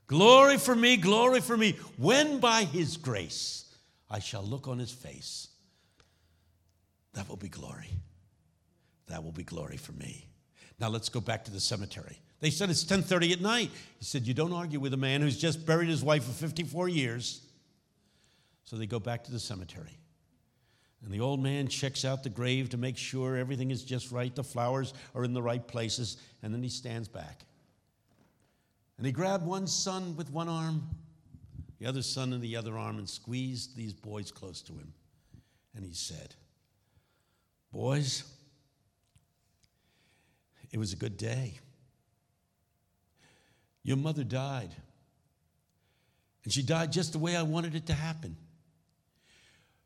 [0.07, 3.65] Glory for me, glory for me, when by his grace
[4.09, 5.47] I shall look on his face.
[7.13, 7.89] That will be glory.
[9.07, 10.27] That will be glory for me.
[10.79, 12.19] Now let's go back to the cemetery.
[12.39, 13.71] They said it's 10:30 at night.
[13.97, 16.89] He said, "You don't argue with a man who's just buried his wife for 54
[16.89, 17.41] years."
[18.65, 19.97] So they go back to the cemetery.
[21.01, 24.33] And the old man checks out the grave to make sure everything is just right,
[24.33, 27.45] the flowers are in the right places, and then he stands back.
[28.99, 30.83] And he grabbed one son with one arm,
[31.79, 34.91] the other son in the other arm, and squeezed these boys close to him.
[35.73, 36.35] And he said,
[37.71, 38.25] Boys,
[40.69, 41.53] it was a good day.
[43.83, 44.75] Your mother died.
[46.43, 48.35] And she died just the way I wanted it to happen.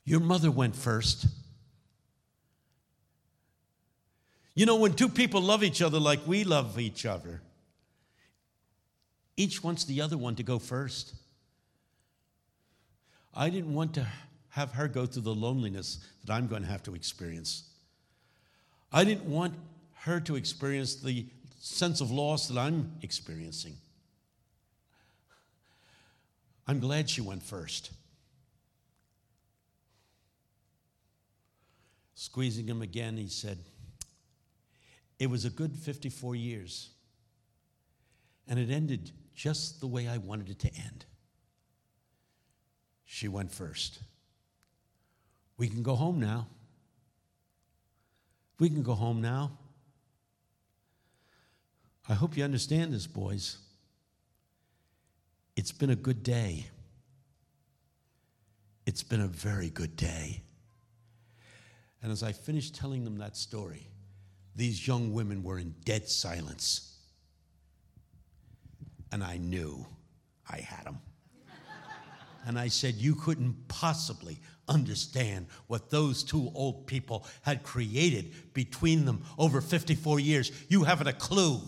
[0.06, 1.28] Your mother went first.
[4.56, 7.43] You know, when two people love each other like we love each other,
[9.36, 11.13] each wants the other one to go first.
[13.34, 14.08] I didn't want to
[14.50, 17.69] have her go through the loneliness that I'm going to have to experience.
[18.91, 19.56] I didn't want
[20.02, 21.26] her to experience the
[21.60, 23.76] sense of loss that I'm experiencing.
[26.67, 27.91] I'm glad she went first.
[32.13, 33.58] Squeezing him again, he said,
[35.17, 36.89] It was a good 54 years,
[38.48, 41.06] and it ended just the way I wanted it to end.
[43.06, 44.00] She went first.
[45.58, 46.48] We can go home now.
[48.60, 49.52] We can go home now.
[52.08, 53.58] I hope you understand this, boys.
[55.56, 56.65] It's been a good day.
[58.86, 60.41] It's been a very good day.
[62.02, 63.88] And as I finished telling them that story,
[64.56, 66.92] these young women were in dead silence.
[69.13, 69.86] And I knew
[70.49, 70.99] I had them.
[72.47, 79.06] And I said, You couldn't possibly understand what those two old people had created between
[79.06, 80.52] them over 54 years.
[80.67, 81.62] You haven't a clue.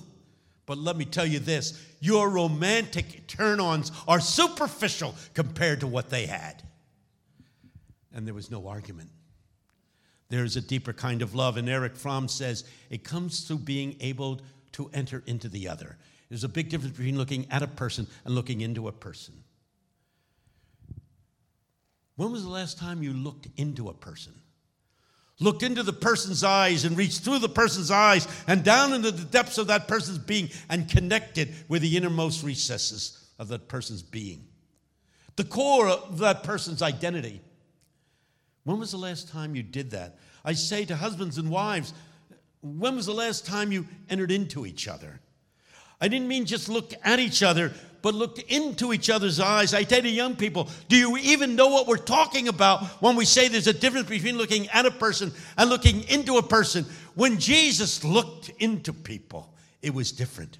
[0.65, 6.09] But let me tell you this your romantic turn ons are superficial compared to what
[6.09, 6.63] they had.
[8.11, 9.11] And there was no argument.
[10.29, 11.57] There's a deeper kind of love.
[11.57, 15.99] And Erich Fromm says it comes through being able to enter into the other.
[16.29, 19.35] There's a big difference between looking at a person and looking into a person.
[22.15, 24.33] When was the last time you looked into a person?
[25.39, 29.25] Looked into the person's eyes and reached through the person's eyes and down into the
[29.25, 34.47] depths of that person's being and connected with the innermost recesses of that person's being.
[35.35, 37.41] The core of that person's identity.
[38.63, 40.17] When was the last time you did that?
[40.45, 41.93] I say to husbands and wives,
[42.61, 45.19] when was the last time you entered into each other?
[45.99, 49.73] I didn't mean just look at each other, but look into each other's eyes.
[49.73, 53.25] I tell the young people, do you even know what we're talking about when we
[53.25, 56.85] say there's a difference between looking at a person and looking into a person?
[57.15, 60.59] When Jesus looked into people, it was different.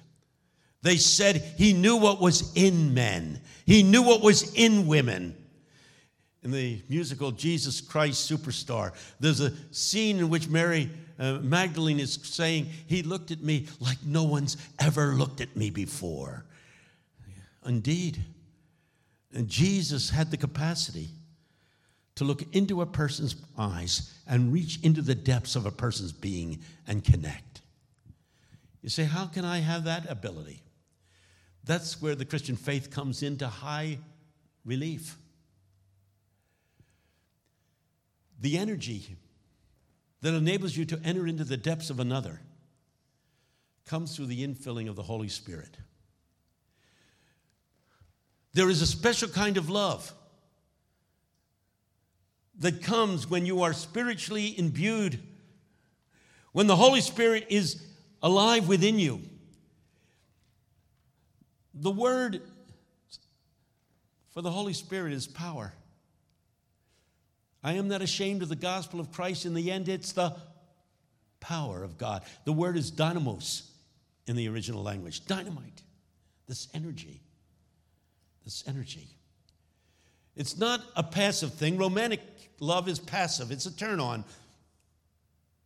[0.82, 5.36] They said he knew what was in men, he knew what was in women.
[6.42, 12.18] In the musical Jesus Christ Superstar, there's a scene in which Mary uh, Magdalene is
[12.22, 16.44] saying, He looked at me like no one's ever looked at me before.
[17.64, 18.22] Indeed.
[19.32, 21.08] And Jesus had the capacity
[22.14, 26.60] to look into a person's eyes and reach into the depths of a person's being
[26.86, 27.60] and connect.
[28.82, 30.62] You say, How can I have that ability?
[31.64, 33.98] That's where the Christian faith comes into high
[34.64, 35.18] relief.
[38.40, 39.16] The energy
[40.26, 42.40] that enables you to enter into the depths of another
[43.84, 45.76] comes through the infilling of the Holy Spirit.
[48.52, 50.12] There is a special kind of love
[52.58, 55.20] that comes when you are spiritually imbued,
[56.50, 57.86] when the Holy Spirit is
[58.20, 59.20] alive within you.
[61.72, 62.42] The word
[64.30, 65.72] for the Holy Spirit is power.
[67.62, 69.46] I am not ashamed of the gospel of Christ.
[69.46, 70.36] In the end, it's the
[71.40, 72.22] power of God.
[72.44, 73.70] The word is dynamos
[74.26, 75.82] in the original language dynamite,
[76.46, 77.22] this energy
[78.46, 79.08] this energy.
[80.36, 81.76] It's not a passive thing.
[81.76, 82.20] Romantic
[82.60, 84.24] love is passive, it's a turn on.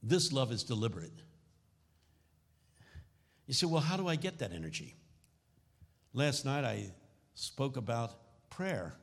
[0.03, 1.13] This love is deliberate.
[3.47, 4.97] You say, well, how do I get that energy?
[6.15, 6.87] Last night I
[7.35, 8.13] spoke about
[8.49, 8.95] prayer.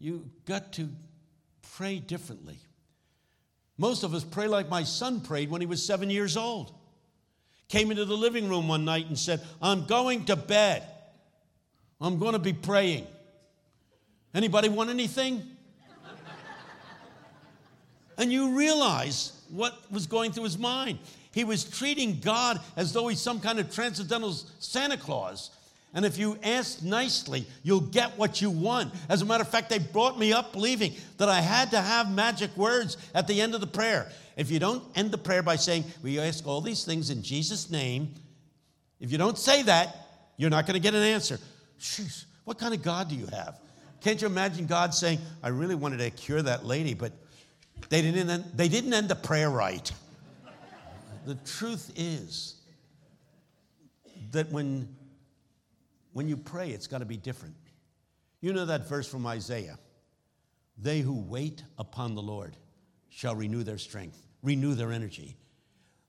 [0.00, 0.88] You got to
[1.76, 2.58] pray differently.
[3.76, 6.72] Most of us pray like my son prayed when he was seven years old.
[7.68, 10.82] Came into the living room one night and said, I'm going to bed.
[12.00, 13.06] I'm going to be praying.
[14.34, 15.42] Anybody want anything?
[18.18, 20.98] and you realize what was going through his mind.
[21.32, 25.50] He was treating God as though he's some kind of transcendental Santa Claus.
[25.94, 28.92] And if you ask nicely, you'll get what you want.
[29.08, 32.12] As a matter of fact, they brought me up believing that I had to have
[32.12, 34.10] magic words at the end of the prayer.
[34.36, 37.70] If you don't end the prayer by saying, We ask all these things in Jesus'
[37.70, 38.14] name,
[39.00, 39.96] if you don't say that,
[40.36, 41.38] you're not going to get an answer.
[41.80, 43.58] Jeez, what kind of God do you have?
[44.00, 47.12] Can't you imagine God saying, I really wanted to cure that lady, but
[47.88, 49.90] they didn't end, they didn't end the prayer right.
[51.26, 52.56] The truth is
[54.30, 54.88] that when,
[56.18, 57.54] when you pray, it's got to be different.
[58.40, 59.78] You know that verse from Isaiah
[60.76, 62.56] They who wait upon the Lord
[63.08, 65.36] shall renew their strength, renew their energy.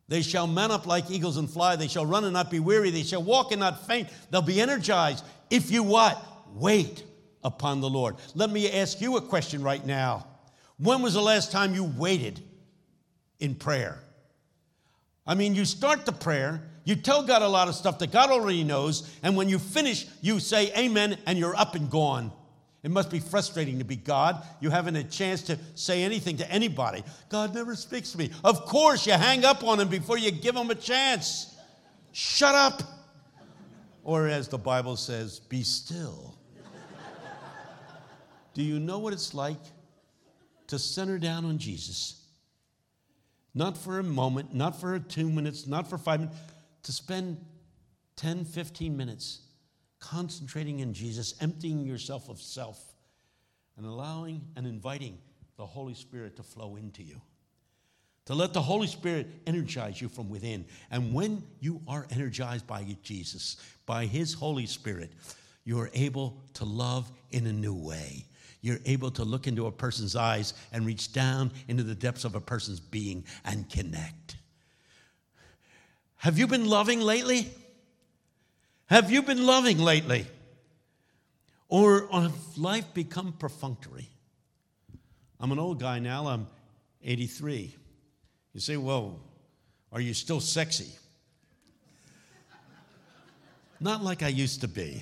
[0.07, 1.75] They shall mount up like eagles and fly.
[1.75, 2.89] They shall run and not be weary.
[2.89, 4.09] They shall walk and not faint.
[4.31, 5.23] They'll be energized.
[5.51, 6.19] If you what?
[6.55, 7.03] Wait
[7.43, 8.15] upon the Lord.
[8.33, 10.25] Let me ask you a question right now.
[10.79, 12.41] When was the last time you waited
[13.39, 13.99] in prayer?
[15.29, 18.31] I mean, you start the prayer, you tell God a lot of stuff that God
[18.31, 22.31] already knows, and when you finish, you say amen, and you're up and gone.
[22.81, 24.43] It must be frustrating to be God.
[24.59, 27.03] You haven't a chance to say anything to anybody.
[27.29, 28.31] God never speaks to me.
[28.43, 31.55] Of course, you hang up on him before you give him a chance.
[32.11, 32.81] Shut up.
[34.03, 36.39] Or, as the Bible says, be still.
[38.55, 39.61] Do you know what it's like
[40.67, 42.18] to center down on Jesus?
[43.53, 46.37] Not for a moment, not for two minutes, not for five minutes,
[46.83, 47.37] to spend
[48.15, 49.41] 10, 15 minutes
[49.99, 52.79] concentrating in Jesus, emptying yourself of self,
[53.77, 55.17] and allowing and inviting
[55.57, 57.21] the Holy Spirit to flow into you.
[58.25, 60.65] To let the Holy Spirit energize you from within.
[60.91, 65.11] And when you are energized by Jesus, by His Holy Spirit,
[65.63, 68.25] you are able to love in a new way.
[68.61, 72.35] You're able to look into a person's eyes and reach down into the depths of
[72.35, 74.35] a person's being and connect.
[76.17, 77.49] Have you been loving lately?
[78.87, 80.27] Have you been loving lately?
[81.69, 84.09] Or has life become perfunctory?
[85.39, 86.47] I'm an old guy now, I'm
[87.03, 87.73] 83.
[88.53, 89.19] You say, well,
[89.93, 90.91] are you still sexy?
[93.79, 95.01] Not like I used to be.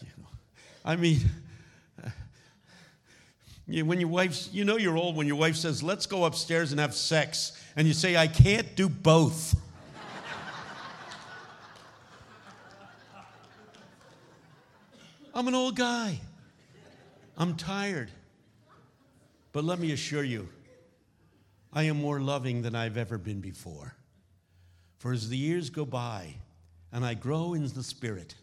[0.00, 0.28] you know,
[0.82, 1.20] I mean,
[3.66, 6.80] when your wife, you know you're old when your wife says, let's go upstairs and
[6.80, 9.56] have sex, and you say, I can't do both.
[15.34, 16.20] I'm an old guy.
[17.36, 18.10] I'm tired.
[19.52, 20.48] But let me assure you,
[21.72, 23.94] I am more loving than I've ever been before.
[24.98, 26.36] For as the years go by
[26.92, 28.34] and I grow in the Spirit,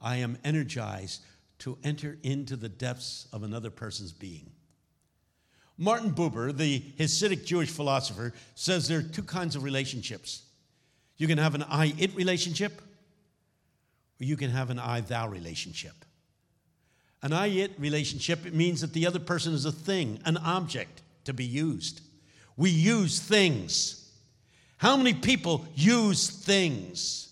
[0.00, 1.22] I am energized
[1.62, 4.50] to enter into the depths of another person's being.
[5.78, 10.42] Martin Buber, the Hasidic Jewish philosopher, says there are two kinds of relationships.
[11.16, 12.82] You can have an I it relationship,
[14.20, 15.94] or you can have an I thou relationship.
[17.22, 21.02] An I it relationship it means that the other person is a thing, an object
[21.24, 22.00] to be used.
[22.56, 24.10] We use things.
[24.78, 27.31] How many people use things?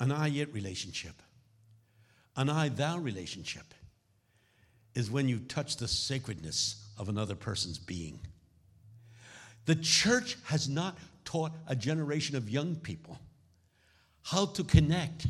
[0.00, 1.22] An I it relationship,
[2.36, 3.74] an I thou relationship
[4.94, 8.20] is when you touch the sacredness of another person's being.
[9.66, 13.18] The church has not taught a generation of young people
[14.22, 15.26] how to connect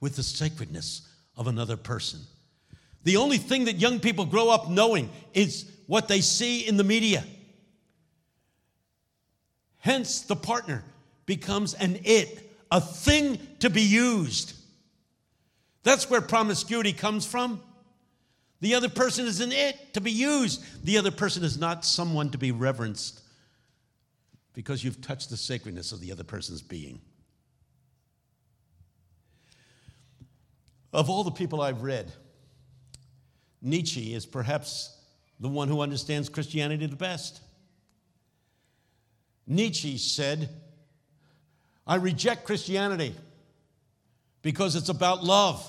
[0.00, 2.20] with the sacredness of another person.
[3.04, 6.84] The only thing that young people grow up knowing is what they see in the
[6.84, 7.24] media.
[9.78, 10.84] Hence, the partner
[11.26, 14.54] becomes an it, a thing to be used.
[15.82, 17.60] That's where promiscuity comes from.
[18.60, 20.62] The other person is an it to be used.
[20.84, 23.20] The other person is not someone to be reverenced
[24.52, 27.00] because you've touched the sacredness of the other person's being.
[30.92, 32.12] Of all the people I've read,
[33.62, 34.96] Nietzsche is perhaps
[35.38, 37.40] the one who understands Christianity the best.
[39.46, 40.48] Nietzsche said,
[41.90, 43.16] I reject Christianity
[44.42, 45.68] because it's about love.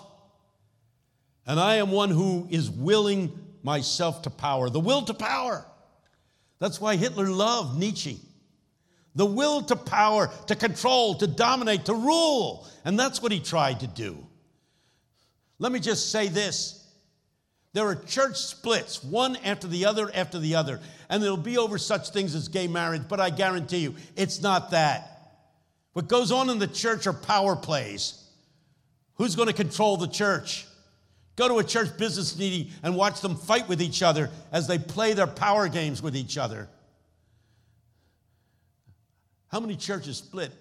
[1.47, 3.31] And I am one who is willing
[3.63, 4.69] myself to power.
[4.69, 5.65] The will to power.
[6.59, 8.19] That's why Hitler loved Nietzsche.
[9.15, 12.67] The will to power, to control, to dominate, to rule.
[12.85, 14.15] And that's what he tried to do.
[15.57, 16.87] Let me just say this.
[17.73, 21.79] There are church splits, one after the other after the other, and it'll be over
[21.79, 25.10] such things as gay marriage, but I guarantee you, it's not that.
[25.93, 28.17] What goes on in the church are power plays.
[29.15, 30.65] Who's going to control the church?
[31.35, 34.77] Go to a church business meeting and watch them fight with each other as they
[34.77, 36.69] play their power games with each other.
[39.47, 40.51] How many churches split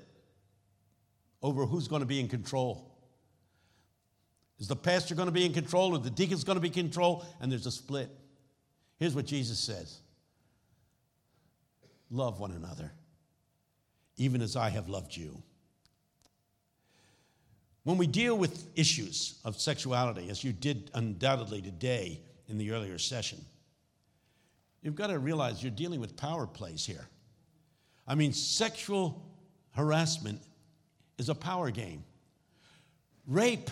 [1.42, 2.90] over who's going to be in control?
[4.58, 6.74] Is the pastor going to be in control or the deacon's going to be in
[6.74, 7.24] control?
[7.40, 8.10] And there's a split.
[8.98, 10.00] Here's what Jesus says
[12.10, 12.92] Love one another,
[14.20, 15.42] even as I have loved you.
[17.84, 22.98] When we deal with issues of sexuality, as you did undoubtedly today in the earlier
[22.98, 23.38] session,
[24.82, 27.08] you've got to realize you're dealing with power plays here.
[28.06, 29.24] I mean, sexual
[29.70, 30.42] harassment
[31.16, 32.04] is a power game.
[33.26, 33.70] Rape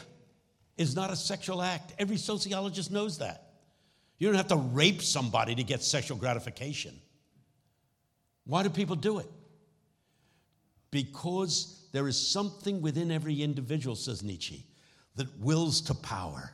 [0.78, 1.92] is not a sexual act.
[1.98, 3.50] Every sociologist knows that.
[4.18, 6.98] You don't have to rape somebody to get sexual gratification.
[8.46, 9.28] Why do people do it?
[10.90, 14.64] Because there is something within every individual, says Nietzsche,
[15.16, 16.52] that wills to power,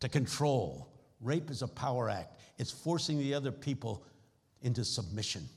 [0.00, 0.92] to control.
[1.20, 4.04] Rape is a power act, it's forcing the other people
[4.62, 5.48] into submission.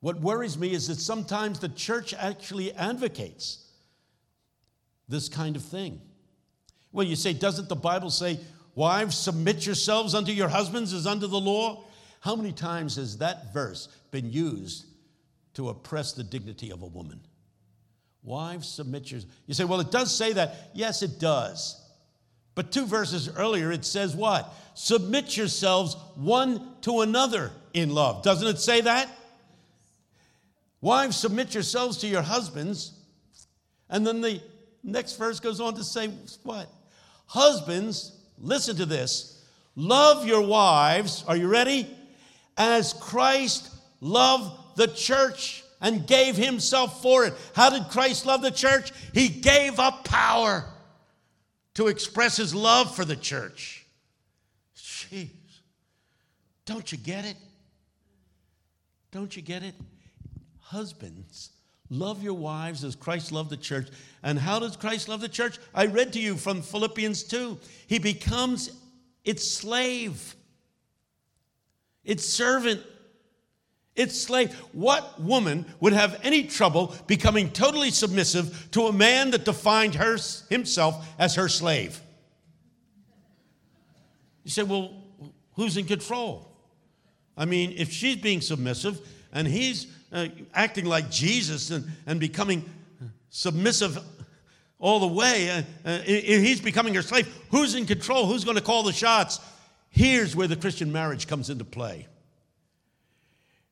[0.00, 3.66] What worries me is that sometimes the church actually advocates
[5.08, 6.00] this kind of thing.
[6.92, 8.40] Well, you say, doesn't the Bible say,
[8.74, 11.84] wives, submit yourselves unto your husbands as under the law?
[12.20, 14.86] How many times has that verse been used
[15.54, 17.20] to oppress the dignity of a woman?
[18.22, 19.34] Wives, submit yourselves.
[19.46, 20.70] You say, well, it does say that.
[20.74, 21.80] Yes, it does.
[22.54, 24.52] But two verses earlier, it says what?
[24.74, 28.22] Submit yourselves one to another in love.
[28.22, 29.08] Doesn't it say that?
[30.80, 32.92] Wives, submit yourselves to your husbands.
[33.88, 34.42] And then the
[34.82, 36.08] next verse goes on to say
[36.42, 36.68] what?
[37.26, 39.44] Husbands, listen to this.
[39.76, 41.24] Love your wives.
[41.26, 41.86] Are you ready?
[42.56, 47.34] As Christ loved the church and gave himself for it.
[47.54, 48.92] How did Christ love the church?
[49.14, 50.64] He gave up power
[51.74, 53.86] to express his love for the church.
[54.76, 55.30] Jeez.
[56.66, 57.36] Don't you get it?
[59.10, 59.74] Don't you get it?
[60.60, 61.50] Husbands,
[61.88, 63.88] love your wives as Christ loved the church.
[64.22, 65.58] And how does Christ love the church?
[65.74, 67.58] I read to you from Philippians 2.
[67.88, 68.70] He becomes
[69.24, 70.36] its slave,
[72.04, 72.82] its servant,
[74.00, 74.52] its slave.
[74.72, 80.16] What woman would have any trouble becoming totally submissive to a man that defined her,
[80.48, 82.00] himself as her slave?
[84.44, 84.94] You say, well,
[85.54, 86.50] who's in control?
[87.36, 89.00] I mean, if she's being submissive
[89.32, 92.68] and he's uh, acting like Jesus and, and becoming
[93.28, 93.98] submissive
[94.78, 97.32] all the way, uh, uh, he's becoming her slave.
[97.50, 98.26] Who's in control?
[98.26, 99.40] Who's going to call the shots?
[99.90, 102.06] Here's where the Christian marriage comes into play.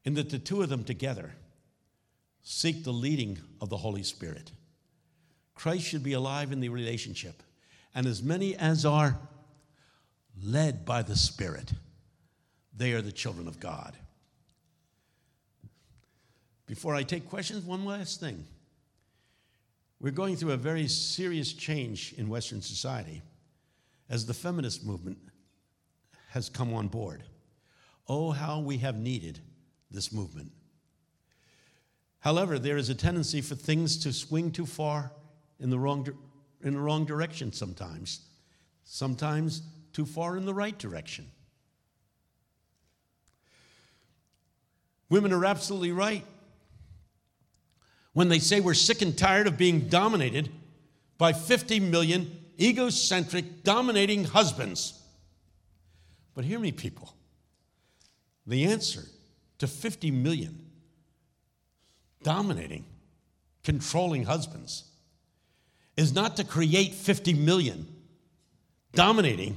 [0.09, 1.35] In that the two of them together
[2.41, 4.53] seek the leading of the Holy Spirit.
[5.55, 7.43] Christ should be alive in the relationship.
[7.95, 9.19] And as many as are
[10.43, 11.75] led by the Spirit,
[12.75, 13.99] they are the children of God.
[16.65, 18.47] Before I take questions, one last thing.
[20.01, 23.21] We're going through a very serious change in Western society
[24.09, 25.19] as the feminist movement
[26.31, 27.25] has come on board.
[28.09, 29.41] Oh, how we have needed
[29.91, 30.53] this movement.
[32.21, 35.13] However, there is a tendency for things to swing too far
[35.61, 36.07] in the wrong,
[36.63, 38.21] in the wrong direction sometimes,
[38.85, 39.63] sometimes
[39.93, 41.27] too far in the right direction.
[45.09, 46.25] Women are absolutely right
[48.13, 50.51] when they say we're sick and tired of being dominated
[51.19, 52.31] by 50 million
[52.61, 55.01] egocentric, dominating husbands.
[56.35, 57.15] But hear me, people.
[58.47, 59.05] The answer
[59.59, 60.65] to 50 million
[62.23, 62.85] dominating,
[63.65, 64.85] controlling husbands
[65.97, 67.87] is not to create 50 million
[68.93, 69.57] dominating,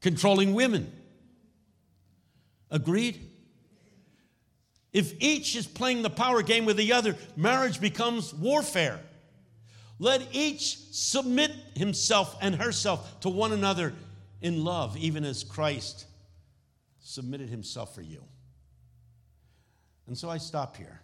[0.00, 0.92] controlling women.
[2.70, 3.20] Agreed?
[4.92, 8.98] If each is playing the power game with the other, marriage becomes warfare.
[10.00, 13.92] Let each submit himself and herself to one another
[14.40, 16.06] in love, even as Christ
[16.98, 18.24] submitted himself for you.
[20.10, 21.00] And so I stop here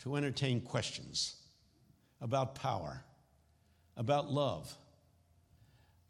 [0.00, 1.36] to entertain questions
[2.20, 3.02] about power,
[3.96, 4.70] about love,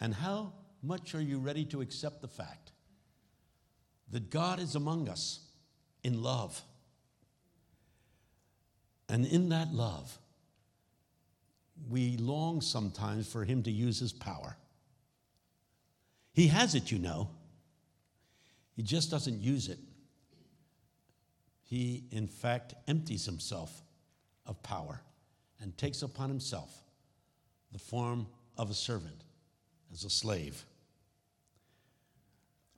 [0.01, 2.73] and how much are you ready to accept the fact
[4.11, 5.45] that God is among us?
[6.05, 6.63] in love.
[9.09, 10.17] And in that love,
[11.89, 14.57] we long sometimes for him to use his power.
[16.33, 17.31] He has it, you know.
[18.77, 19.79] He just doesn't use it.
[21.65, 23.83] He, in fact, empties himself
[24.47, 25.01] of power
[25.61, 26.71] and takes upon himself
[27.73, 29.25] the form of a servant
[29.93, 30.65] as a slave.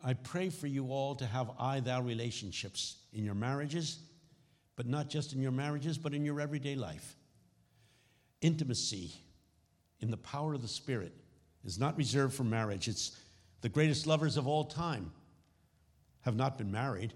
[0.05, 3.99] I pray for you all to have I thou relationships in your marriages,
[4.77, 7.17] but not just in your marriages, but in your everyday life.
[8.41, 9.11] Intimacy
[10.01, 11.13] in the power of the Spirit
[11.65, 12.87] is not reserved for marriage.
[12.87, 13.19] It's
[13.63, 15.11] the greatest lovers of all time
[16.21, 17.13] have not been married.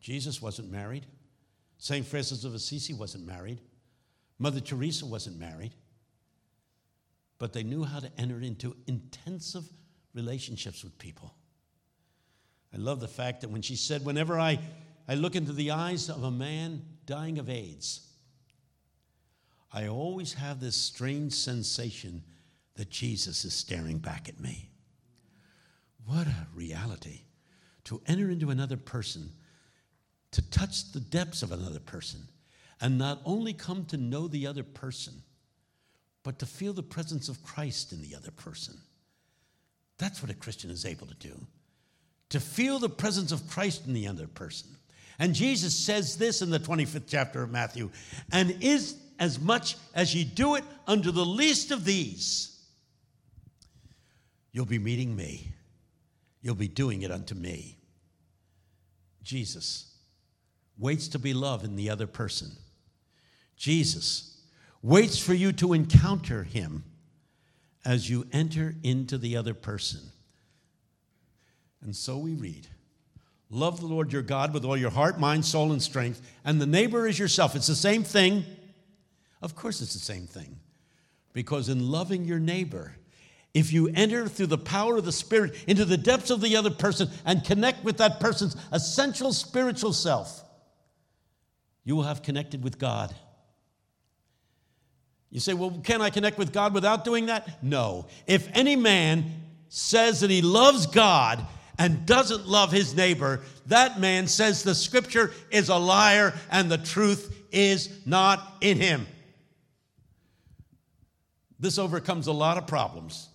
[0.00, 1.06] Jesus wasn't married.
[1.78, 2.06] St.
[2.06, 3.60] Francis of Assisi wasn't married.
[4.38, 5.74] Mother Teresa wasn't married.
[7.38, 9.64] But they knew how to enter into intensive
[10.14, 11.34] relationships with people.
[12.72, 14.58] I love the fact that when she said, Whenever I,
[15.08, 18.06] I look into the eyes of a man dying of AIDS,
[19.72, 22.22] I always have this strange sensation
[22.74, 24.70] that Jesus is staring back at me.
[26.06, 27.22] What a reality
[27.84, 29.32] to enter into another person,
[30.32, 32.20] to touch the depths of another person,
[32.80, 35.22] and not only come to know the other person,
[36.22, 38.76] but to feel the presence of Christ in the other person.
[39.98, 41.46] That's what a Christian is able to do
[42.30, 44.70] to feel the presence of Christ in the other person.
[45.18, 47.90] And Jesus says this in the 25th chapter of Matthew
[48.32, 52.58] and is as much as ye do it unto the least of these,
[54.52, 55.52] you'll be meeting me.
[56.40, 57.76] You'll be doing it unto me.
[59.22, 59.89] Jesus
[60.80, 62.50] waits to be loved in the other person.
[63.56, 64.40] Jesus
[64.82, 66.84] waits for you to encounter him
[67.84, 70.00] as you enter into the other person.
[71.82, 72.66] And so we read
[73.52, 76.66] Love the Lord your God with all your heart, mind, soul, and strength, and the
[76.66, 77.56] neighbor is yourself.
[77.56, 78.44] It's the same thing.
[79.42, 80.56] Of course, it's the same thing.
[81.32, 82.94] Because in loving your neighbor,
[83.52, 86.70] if you enter through the power of the Spirit into the depths of the other
[86.70, 90.44] person and connect with that person's essential spiritual self,
[91.84, 93.14] you will have connected with God.
[95.30, 97.62] You say, well, can I connect with God without doing that?
[97.62, 98.06] No.
[98.26, 99.32] If any man
[99.68, 101.46] says that he loves God
[101.78, 106.78] and doesn't love his neighbor, that man says the scripture is a liar and the
[106.78, 109.06] truth is not in him.
[111.60, 113.28] This overcomes a lot of problems.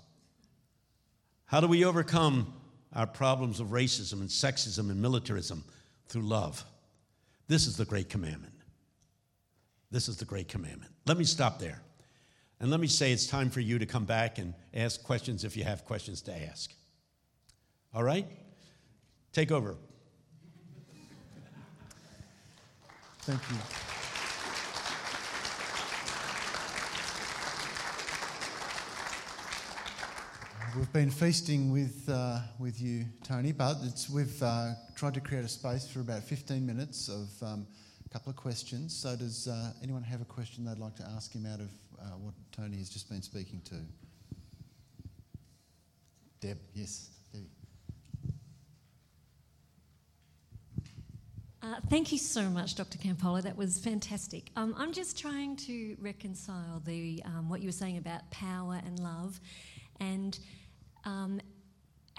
[1.45, 2.53] How do we overcome
[2.93, 5.63] our problems of racism and sexism and militarism?
[6.07, 6.63] Through love.
[7.47, 8.53] This is the great commandment.
[9.91, 10.91] This is the great commandment.
[11.05, 11.81] Let me stop there.
[12.59, 15.55] And let me say it's time for you to come back and ask questions if
[15.55, 16.73] you have questions to ask.
[17.93, 18.27] All right?
[19.33, 19.77] Take over.
[23.21, 23.84] Thank you.
[30.75, 33.77] We've been feasting with, uh, with you, Tony, but
[34.13, 37.65] we've uh, tried to create a space for about 15 minutes of um,
[38.05, 38.93] a couple of questions.
[38.93, 42.17] So, does uh, anyone have a question they'd like to ask him out of uh,
[42.19, 43.75] what Tony has just been speaking to?
[46.41, 47.09] Deb, yes.
[51.63, 52.97] Uh, thank you so much, Dr.
[52.97, 53.41] Campolo.
[53.41, 54.51] That was fantastic.
[54.57, 58.99] Um, I'm just trying to reconcile the um, what you were saying about power and
[58.99, 59.39] love,
[60.01, 60.37] and
[61.05, 61.39] um,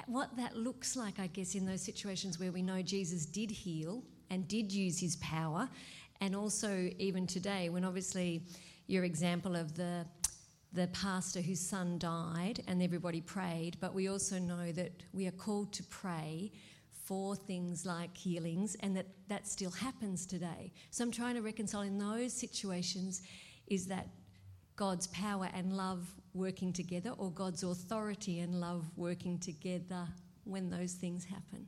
[0.07, 4.03] what that looks like, I guess, in those situations where we know Jesus did heal
[4.31, 5.69] and did use his power,
[6.21, 8.43] and also even today, when obviously
[8.87, 10.07] your example of the
[10.73, 15.33] the pastor whose son died and everybody prayed, but we also know that we are
[15.33, 16.53] called to pray
[17.05, 20.73] for things like healings and that that still happens today.
[20.91, 23.23] So I'm trying to reconcile in those situations
[23.69, 24.09] is that
[24.77, 30.07] God's power and love working together or God's authority and love working together
[30.45, 31.67] when those things happen?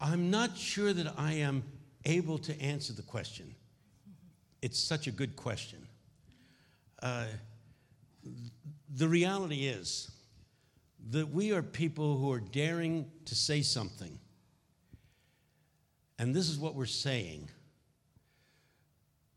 [0.00, 1.62] I'm not sure that I am
[2.04, 3.54] able to answer the question.
[4.60, 5.86] It's such a good question.
[7.02, 7.26] Uh,
[8.94, 10.10] the reality is,
[11.10, 14.18] that we are people who are daring to say something.
[16.18, 17.48] And this is what we're saying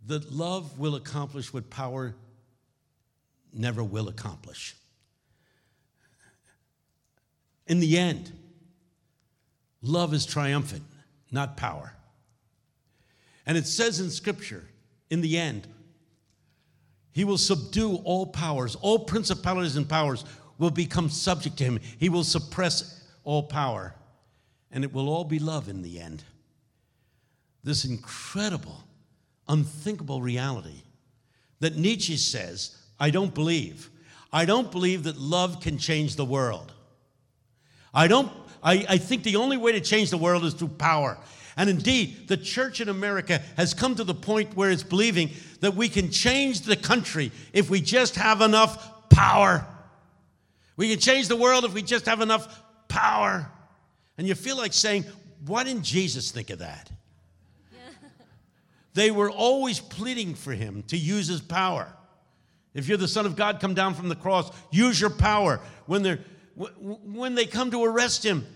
[0.08, 2.16] that love will accomplish what power
[3.54, 4.76] never will accomplish.
[7.68, 8.32] In the end,
[9.82, 10.84] love is triumphant,
[11.32, 11.94] not power.
[13.46, 14.64] And it says in Scripture,
[15.10, 15.68] in the end,
[17.12, 20.26] he will subdue all powers, all principalities and powers
[20.58, 21.80] will become subject to him.
[21.98, 23.96] He will suppress all power,
[24.72, 26.24] and it will all be love in the end.
[27.64, 28.84] This incredible,
[29.48, 30.82] unthinkable reality
[31.60, 33.90] that Nietzsche says, I don't believe.
[34.32, 36.74] I don't believe that love can change the world.
[37.94, 38.32] I don't
[38.66, 41.18] I, I think the only way to change the world is through power.
[41.56, 45.30] And indeed, the church in America has come to the point where it's believing
[45.62, 49.66] that we can change the country if we just have enough power.
[50.76, 53.50] We can change the world if we just have enough power.
[54.18, 55.06] And you feel like saying,
[55.46, 56.90] why didn't Jesus think of that?
[58.96, 61.94] They were always pleading for him to use his power.
[62.74, 65.60] If you're the Son of God, come down from the cross, use your power.
[65.86, 66.22] When, they're,
[66.56, 68.48] when they come to arrest him,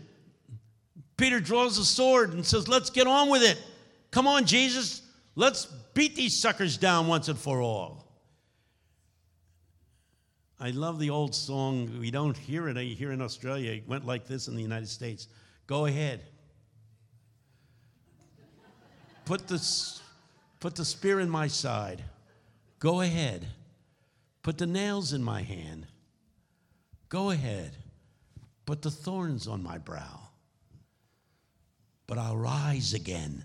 [1.18, 3.62] Peter draws a sword and says, Let's get on with it.
[4.12, 5.02] Come on, Jesus,
[5.36, 8.08] let's beat these suckers down once and for all.
[10.58, 12.00] I love the old song.
[12.00, 13.74] We don't hear it here in Australia.
[13.74, 15.28] It went like this in the United States
[15.68, 16.22] Go ahead.
[19.26, 19.60] Put the,
[20.60, 22.03] put the spear in my side.
[22.80, 23.47] Go ahead.
[24.41, 25.88] Put the nails in my hand.
[27.10, 27.76] Go ahead.
[28.66, 30.30] Put the thorns on my brow.
[32.07, 33.43] But I'll rise again.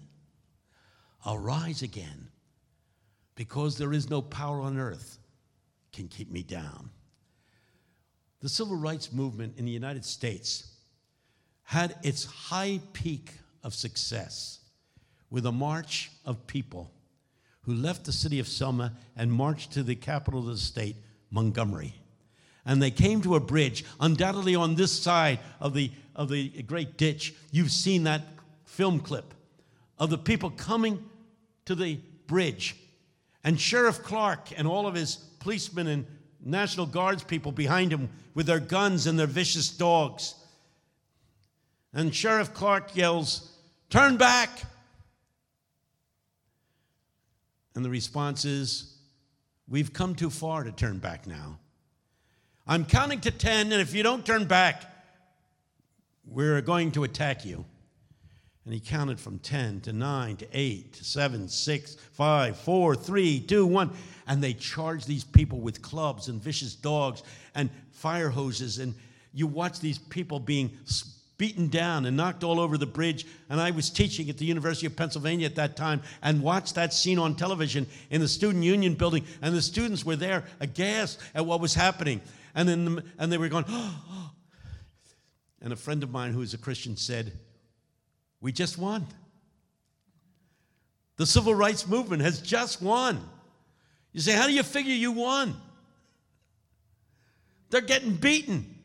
[1.24, 2.28] I'll rise again
[3.34, 5.18] because there is no power on earth
[5.92, 6.90] can keep me down.
[8.40, 10.72] The civil rights movement in the United States
[11.62, 14.60] had its high peak of success
[15.30, 16.92] with a march of people
[17.66, 20.96] who left the city of Selma and marched to the capital of the state,
[21.30, 21.94] Montgomery.
[22.66, 26.96] And they came to a bridge, undoubtedly on this side of the, of the great
[26.96, 27.34] ditch.
[27.50, 28.22] You've seen that
[28.64, 29.34] film clip
[29.98, 31.04] of the people coming
[31.66, 32.76] to the bridge.
[33.42, 36.06] And Sheriff Clark and all of his policemen and
[36.42, 40.34] National Guards people behind him with their guns and their vicious dogs.
[41.92, 43.52] And Sheriff Clark yells,
[43.90, 44.50] Turn back!
[47.74, 48.90] And the response is,
[49.66, 51.58] We've come too far to turn back now.
[52.66, 54.84] I'm counting to 10, and if you don't turn back,
[56.26, 57.64] we're going to attack you.
[58.64, 63.40] And he counted from 10 to 9 to 8 to 7, 6, 5, 4, 3,
[63.40, 63.90] 2, 1.
[64.26, 67.22] And they charged these people with clubs and vicious dogs
[67.54, 68.78] and fire hoses.
[68.78, 68.94] And
[69.34, 70.70] you watch these people being
[71.36, 73.26] beaten down and knocked all over the bridge.
[73.48, 76.92] And I was teaching at the University of Pennsylvania at that time and watched that
[76.92, 79.24] scene on television in the Student Union building.
[79.42, 82.20] And the students were there aghast at what was happening.
[82.54, 84.30] And, then, and they were going, oh.
[85.60, 87.32] and a friend of mine who is a Christian said,
[88.40, 89.06] We just won.
[91.16, 93.20] The civil rights movement has just won.
[94.12, 95.56] You say, How do you figure you won?
[97.70, 98.78] They're getting beaten,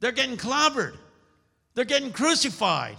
[0.00, 0.96] they're getting clobbered.
[1.76, 2.96] They're getting crucified.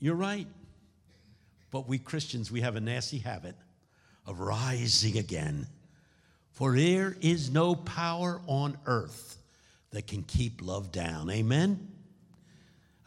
[0.00, 0.48] You're right.
[1.70, 3.54] But we Christians, we have a nasty habit
[4.26, 5.68] of rising again.
[6.50, 9.38] For there is no power on earth
[9.92, 11.30] that can keep love down.
[11.30, 11.88] Amen?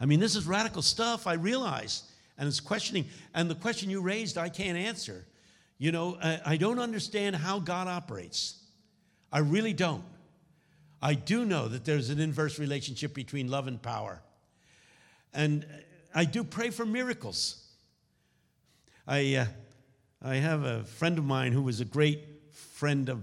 [0.00, 2.04] I mean, this is radical stuff, I realize.
[2.38, 3.04] And it's questioning.
[3.34, 5.26] And the question you raised, I can't answer.
[5.76, 8.62] You know, I, don't understand how God operates.
[9.30, 10.04] I really don't.
[11.00, 14.20] I do know that there's an inverse relationship between love and power.
[15.32, 15.64] And
[16.14, 17.64] I do pray for miracles.
[19.06, 19.46] I, uh,
[20.22, 23.22] I have a friend of mine who was a great friend of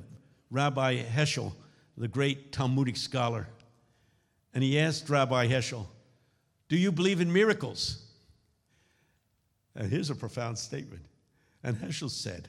[0.49, 1.53] Rabbi Heschel,
[1.97, 3.47] the great Talmudic scholar.
[4.53, 5.85] And he asked Rabbi Heschel,
[6.69, 8.01] Do you believe in miracles?
[9.75, 11.03] And here's a profound statement.
[11.63, 12.47] And Heschel said,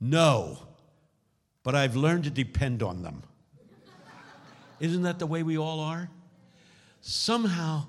[0.00, 0.58] No,
[1.62, 3.22] but I've learned to depend on them.
[4.80, 6.08] Isn't that the way we all are?
[7.00, 7.86] Somehow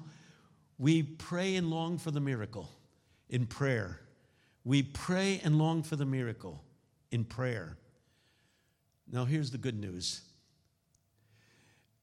[0.78, 2.70] we pray and long for the miracle
[3.30, 4.00] in prayer.
[4.64, 6.64] We pray and long for the miracle
[7.12, 7.78] in prayer.
[9.12, 10.22] Now, here's the good news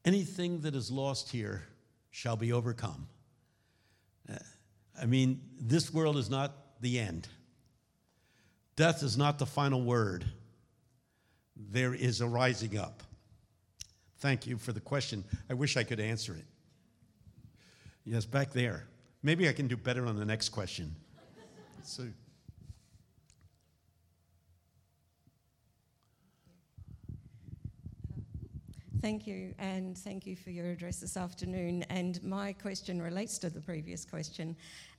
[0.05, 1.63] anything that is lost here
[2.11, 3.07] shall be overcome.
[4.31, 4.35] Uh,
[5.01, 7.27] I mean, this world is not the end,
[8.75, 10.25] death is not the final word.
[11.71, 13.01] There is a rising up.
[14.19, 15.23] Thank you for the question.
[15.49, 16.45] I wish I could answer it.
[18.03, 18.87] Yes, back there.
[19.21, 20.95] Maybe I can do better on the next question.
[21.83, 22.13] Sue.
[28.99, 31.83] Thank you, and thank you for your address this afternoon.
[31.83, 34.55] And my question relates to the previous question.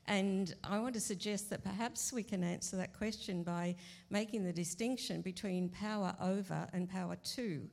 [0.06, 3.74] And I want to suggest that perhaps we can answer that question by
[4.08, 7.68] making the distinction between power over and power to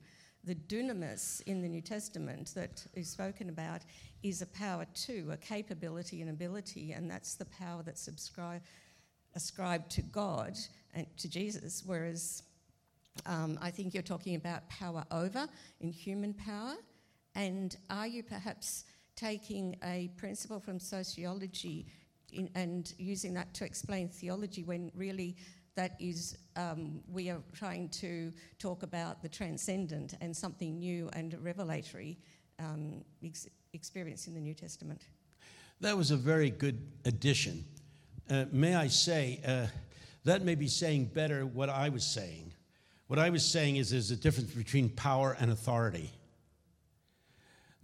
[0.46, 3.82] the dunamis in the New Testament that is spoken about
[4.22, 8.08] is a power too, a capability and ability, and that's the power that's
[9.34, 10.56] ascribed to God
[10.94, 12.42] and to Jesus, whereas
[13.26, 15.48] um, I think you're talking about power over
[15.80, 16.74] in human power.
[17.34, 18.84] And are you perhaps
[19.14, 21.86] taking a principle from sociology
[22.32, 25.36] in, and using that to explain theology when really
[25.76, 31.36] that is, um, we are trying to talk about the transcendent and something new and
[31.42, 32.18] revelatory
[32.58, 35.02] um, ex- experience in the New Testament.
[35.80, 37.64] That was a very good addition.
[38.28, 39.66] Uh, may I say, uh,
[40.24, 42.52] that may be saying better what I was saying.
[43.06, 46.10] What I was saying is there's a difference between power and authority.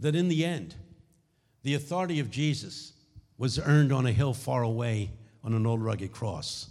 [0.00, 0.74] That in the end,
[1.62, 2.94] the authority of Jesus
[3.38, 5.10] was earned on a hill far away
[5.44, 6.70] on an old rugged cross.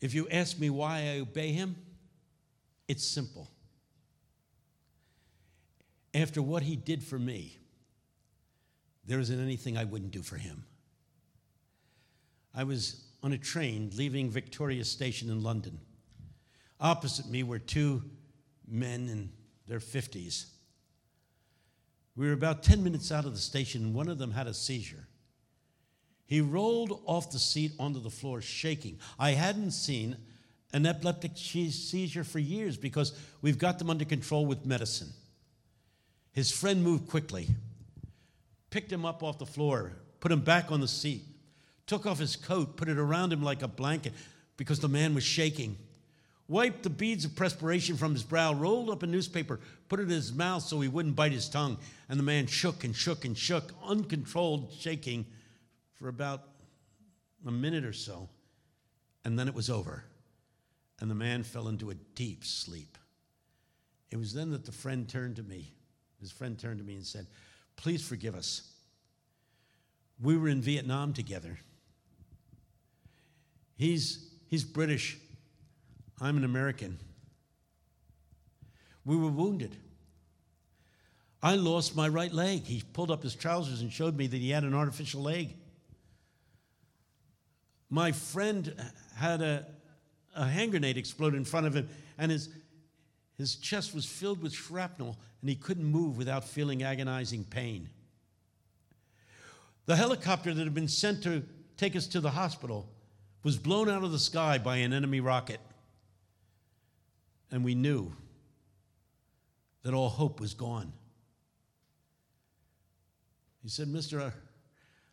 [0.00, 1.76] If you ask me why I obey him,
[2.86, 3.50] it's simple.
[6.14, 7.58] After what he did for me,
[9.04, 10.64] there isn't anything I wouldn't do for him.
[12.54, 15.80] I was on a train leaving Victoria Station in London.
[16.80, 18.02] Opposite me were two
[18.66, 19.30] men in
[19.66, 20.46] their 50s.
[22.16, 24.54] We were about 10 minutes out of the station, and one of them had a
[24.54, 25.07] seizure.
[26.28, 28.98] He rolled off the seat onto the floor, shaking.
[29.18, 30.18] I hadn't seen
[30.74, 35.08] an epileptic seizure for years because we've got them under control with medicine.
[36.32, 37.48] His friend moved quickly,
[38.68, 41.22] picked him up off the floor, put him back on the seat,
[41.86, 44.12] took off his coat, put it around him like a blanket
[44.58, 45.78] because the man was shaking,
[46.46, 50.10] wiped the beads of perspiration from his brow, rolled up a newspaper, put it in
[50.10, 51.78] his mouth so he wouldn't bite his tongue.
[52.10, 55.24] And the man shook and shook and shook, uncontrolled shaking,
[55.98, 56.42] for about
[57.46, 58.28] a minute or so.
[59.24, 60.04] And then it was over.
[61.00, 62.96] And the man fell into a deep sleep.
[64.10, 65.72] It was then that the friend turned to me.
[66.20, 67.26] His friend turned to me and said,
[67.76, 68.72] Please forgive us.
[70.20, 71.58] We were in Vietnam together.
[73.76, 75.16] He's, he's British.
[76.20, 76.98] I'm an American.
[79.04, 79.76] We were wounded.
[81.40, 82.64] I lost my right leg.
[82.64, 85.54] He pulled up his trousers and showed me that he had an artificial leg.
[87.90, 88.74] My friend
[89.16, 89.66] had a,
[90.34, 92.48] a hand grenade explode in front of him, and his,
[93.36, 97.88] his chest was filled with shrapnel, and he couldn't move without feeling agonizing pain.
[99.86, 101.42] The helicopter that had been sent to
[101.78, 102.88] take us to the hospital
[103.42, 105.60] was blown out of the sky by an enemy rocket.
[107.50, 108.12] And we knew
[109.82, 110.92] that all hope was gone.
[113.62, 114.32] He said, Mr.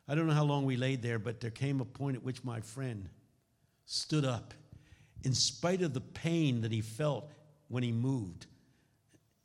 [0.07, 2.43] I don't know how long we laid there, but there came a point at which
[2.43, 3.09] my friend
[3.85, 4.53] stood up
[5.23, 7.31] in spite of the pain that he felt
[7.67, 8.45] when he moved,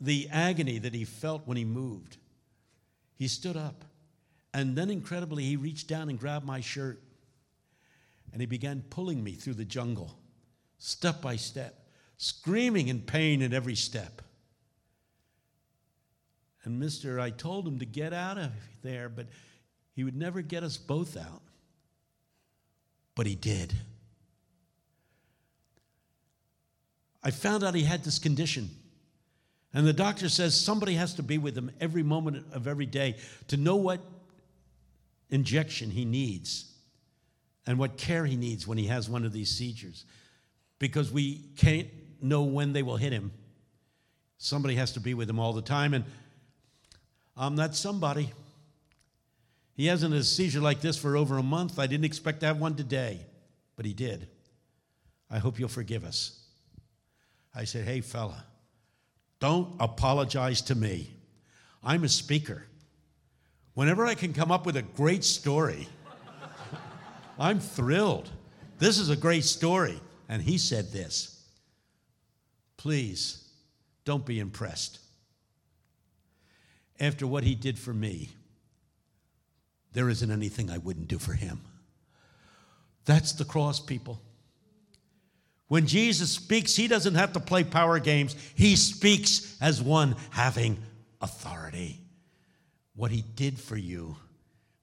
[0.00, 2.18] the agony that he felt when he moved.
[3.14, 3.84] He stood up.
[4.52, 7.00] And then, incredibly, he reached down and grabbed my shirt
[8.32, 10.18] and he began pulling me through the jungle,
[10.78, 11.86] step by step,
[12.16, 14.22] screaming in pain at every step.
[16.64, 18.52] And, Mister, I told him to get out of
[18.82, 19.26] there, but
[20.00, 21.42] he would never get us both out.
[23.14, 23.74] But he did.
[27.22, 28.70] I found out he had this condition.
[29.74, 33.16] And the doctor says somebody has to be with him every moment of every day
[33.48, 34.00] to know what
[35.28, 36.72] injection he needs
[37.66, 40.06] and what care he needs when he has one of these seizures.
[40.78, 41.88] Because we can't
[42.22, 43.32] know when they will hit him.
[44.38, 45.92] Somebody has to be with him all the time.
[45.92, 46.06] And
[47.36, 48.30] I'm that somebody.
[49.80, 51.78] He hasn't had a seizure like this for over a month.
[51.78, 53.24] I didn't expect to have one today,
[53.76, 54.28] but he did.
[55.30, 56.38] I hope you'll forgive us.
[57.54, 58.44] I said, Hey, fella,
[59.38, 61.10] don't apologize to me.
[61.82, 62.66] I'm a speaker.
[63.72, 65.88] Whenever I can come up with a great story,
[67.38, 68.28] I'm thrilled.
[68.78, 69.98] This is a great story.
[70.28, 71.42] And he said this
[72.76, 73.48] Please
[74.04, 74.98] don't be impressed.
[77.00, 78.28] After what he did for me,
[79.92, 81.60] there isn't anything I wouldn't do for him.
[83.04, 84.20] That's the cross, people.
[85.68, 88.34] When Jesus speaks, he doesn't have to play power games.
[88.54, 90.78] He speaks as one having
[91.20, 92.00] authority.
[92.94, 94.16] What he did for you,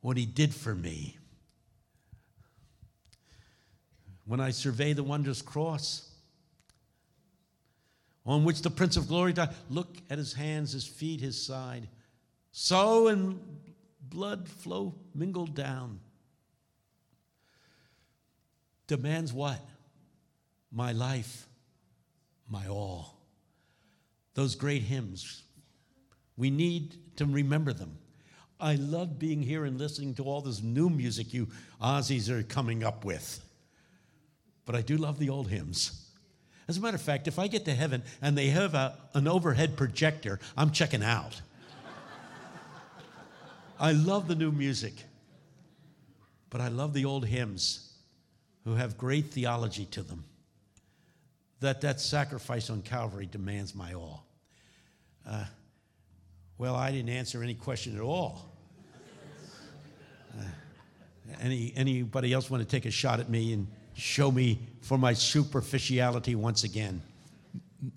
[0.02, 1.18] what he did for me.
[4.26, 6.10] When I survey the wondrous cross
[8.26, 11.88] on which the Prince of Glory died, look at his hands, his feet, his side.
[12.52, 13.40] So and
[14.10, 16.00] blood flow mingled down.
[18.88, 19.60] Demands what?
[20.72, 21.48] My life,
[22.50, 23.18] my all.
[24.34, 25.44] Those great hymns,
[26.36, 27.98] we need to remember them.
[28.60, 31.48] I love being here and listening to all this new music you
[31.82, 33.44] Aussies are coming up with.
[34.66, 36.08] But I do love the old hymns.
[36.68, 39.28] As a matter of fact, if I get to heaven and they have a, an
[39.28, 41.42] overhead projector, I'm checking out.
[43.80, 44.94] I love the new music,
[46.50, 47.94] but I love the old hymns
[48.64, 50.24] who have great theology to them.
[51.60, 54.26] That that sacrifice on Calvary demands my all.
[55.28, 55.46] Uh,
[56.58, 58.52] well, I didn't answer any question at all.
[60.38, 60.44] Uh,
[61.42, 65.14] any anybody else want to take a shot at me and show me for my
[65.14, 67.02] superficiality once again?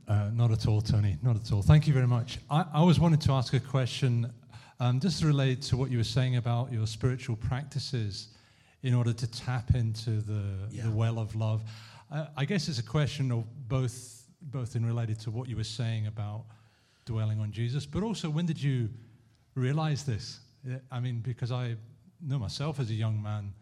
[0.07, 1.17] Uh, not at all, Tony.
[1.23, 1.63] Not at all.
[1.63, 2.39] Thank you very much.
[2.51, 4.31] I, I always wanted to ask a question
[4.81, 8.29] um, just related to what you were saying about your spiritual practices
[8.83, 10.85] in order to tap into the, yeah.
[10.85, 11.63] the well of love.
[12.11, 15.65] Uh, I guess it's a question of both, both in related to what you were
[15.65, 16.45] saying about
[17.05, 18.89] dwelling on Jesus, but also when did you
[19.55, 20.41] realize this?
[20.91, 21.77] I mean, because I
[22.27, 23.53] know myself as a young man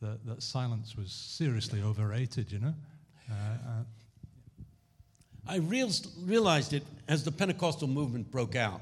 [0.00, 2.74] that, that silence was seriously overrated, you know?
[3.30, 3.82] Uh, uh,
[5.48, 8.80] I real, realized it as the Pentecostal movement broke out.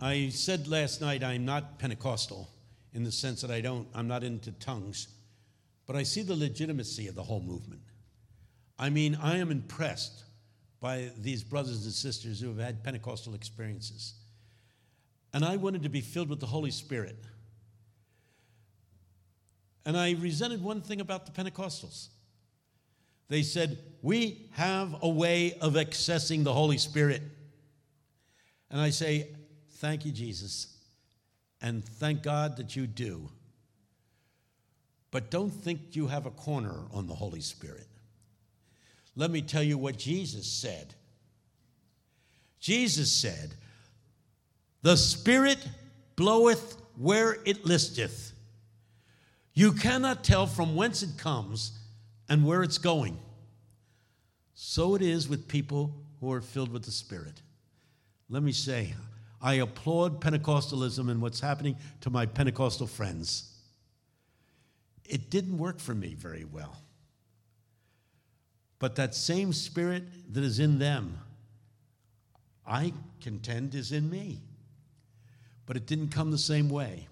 [0.00, 2.48] I said last night I'm not Pentecostal
[2.94, 5.08] in the sense that I don't, I'm not into tongues,
[5.86, 7.82] but I see the legitimacy of the whole movement.
[8.78, 10.24] I mean, I am impressed
[10.80, 14.14] by these brothers and sisters who have had Pentecostal experiences.
[15.32, 17.16] And I wanted to be filled with the Holy Spirit.
[19.84, 22.08] And I resented one thing about the Pentecostals.
[23.28, 27.22] They said, We have a way of accessing the Holy Spirit.
[28.70, 29.28] And I say,
[29.78, 30.76] Thank you, Jesus.
[31.62, 33.28] And thank God that you do.
[35.10, 37.86] But don't think you have a corner on the Holy Spirit.
[39.14, 40.94] Let me tell you what Jesus said.
[42.60, 43.54] Jesus said,
[44.82, 45.58] The Spirit
[46.16, 48.32] bloweth where it listeth.
[49.54, 51.78] You cannot tell from whence it comes
[52.28, 53.18] and where it's going.
[54.54, 57.42] So it is with people who are filled with the Spirit.
[58.28, 58.94] Let me say,
[59.40, 63.54] I applaud Pentecostalism and what's happening to my Pentecostal friends.
[65.04, 66.76] It didn't work for me very well.
[68.78, 71.18] But that same spirit that is in them,
[72.66, 74.40] I contend is in me.
[75.66, 77.08] But it didn't come the same way.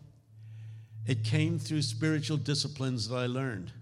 [1.07, 3.73] It came through spiritual disciplines that I learned.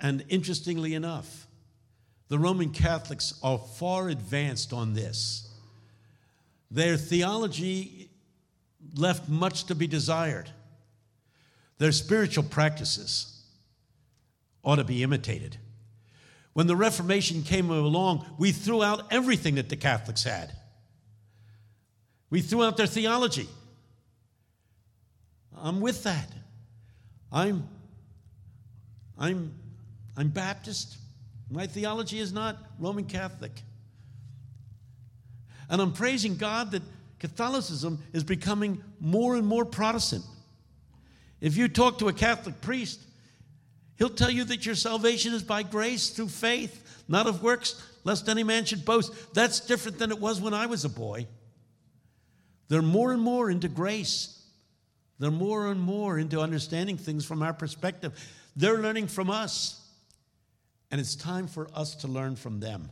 [0.00, 1.46] And interestingly enough,
[2.28, 5.45] the Roman Catholics are far advanced on this.
[6.70, 8.10] Their theology
[8.94, 10.50] left much to be desired.
[11.78, 13.44] Their spiritual practices
[14.64, 15.58] ought to be imitated.
[16.54, 20.52] When the Reformation came along, we threw out everything that the Catholics had.
[22.30, 23.46] We threw out their theology.
[25.54, 26.28] I'm with that.
[27.30, 27.68] I'm,
[29.18, 29.54] I'm,
[30.16, 30.96] I'm Baptist.
[31.50, 33.52] My theology is not Roman Catholic.
[35.68, 36.82] And I'm praising God that
[37.18, 40.24] Catholicism is becoming more and more Protestant.
[41.40, 43.00] If you talk to a Catholic priest,
[43.96, 48.28] he'll tell you that your salvation is by grace through faith, not of works, lest
[48.28, 49.34] any man should boast.
[49.34, 51.26] That's different than it was when I was a boy.
[52.68, 54.32] They're more and more into grace.
[55.18, 58.12] They're more and more into understanding things from our perspective.
[58.54, 59.82] They're learning from us.
[60.90, 62.90] And it's time for us to learn from them.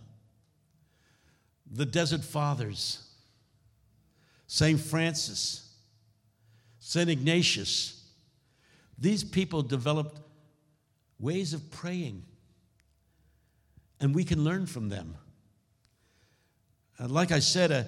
[1.75, 3.05] The Desert Fathers,
[4.47, 4.79] St.
[4.79, 5.75] Francis,
[6.79, 7.11] St.
[7.11, 8.09] Ignatius,
[8.97, 10.21] these people developed
[11.19, 12.23] ways of praying,
[14.01, 15.17] and we can learn from them.
[17.01, 17.87] Uh, like I said, a,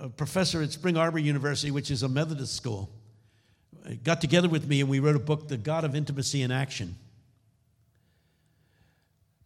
[0.00, 2.88] a professor at Spring Arbor University, which is a Methodist school,
[4.04, 6.96] got together with me and we wrote a book, The God of Intimacy in Action.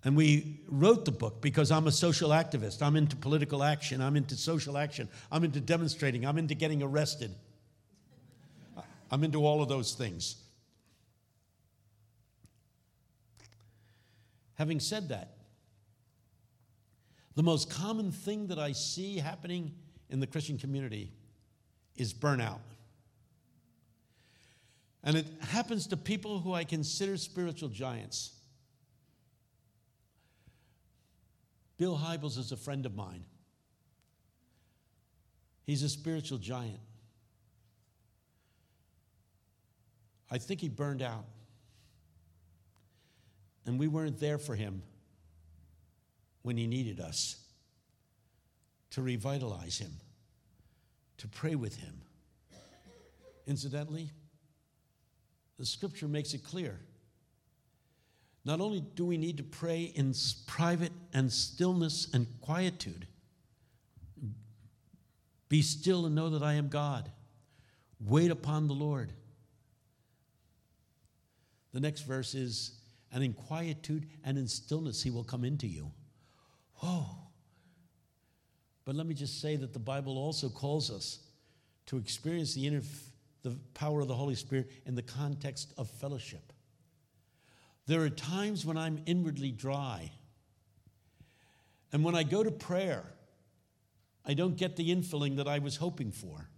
[0.06, 2.80] And we wrote the book because I'm a social activist.
[2.80, 4.00] I'm into political action.
[4.00, 5.08] I'm into social action.
[5.32, 6.24] I'm into demonstrating.
[6.24, 7.34] I'm into getting arrested.
[9.10, 10.36] I'm into all of those things.
[14.54, 15.38] Having said that,
[17.34, 19.74] the most common thing that I see happening
[20.08, 21.10] in the Christian community
[21.96, 22.60] is burnout.
[25.02, 28.35] And it happens to people who I consider spiritual giants.
[31.78, 33.24] Bill Hybels is a friend of mine.
[35.64, 36.80] He's a spiritual giant.
[40.30, 41.24] I think he burned out.
[43.66, 44.82] And we weren't there for him
[46.42, 47.36] when he needed us
[48.90, 49.92] to revitalize him,
[51.18, 52.00] to pray with him.
[53.46, 54.10] Incidentally,
[55.58, 56.78] the scripture makes it clear.
[58.46, 60.14] Not only do we need to pray in
[60.46, 63.08] private and stillness and quietude,
[65.48, 67.10] be still and know that I am God.
[67.98, 69.12] Wait upon the Lord.
[71.72, 72.78] The next verse is,
[73.12, 75.90] and in quietude and in stillness he will come into you.
[76.76, 77.04] Whoa.
[78.84, 81.18] But let me just say that the Bible also calls us
[81.86, 82.82] to experience the inner
[83.42, 86.52] the power of the Holy Spirit in the context of fellowship.
[87.86, 90.10] There are times when I'm inwardly dry.
[91.92, 93.04] And when I go to prayer,
[94.24, 96.48] I don't get the infilling that I was hoping for.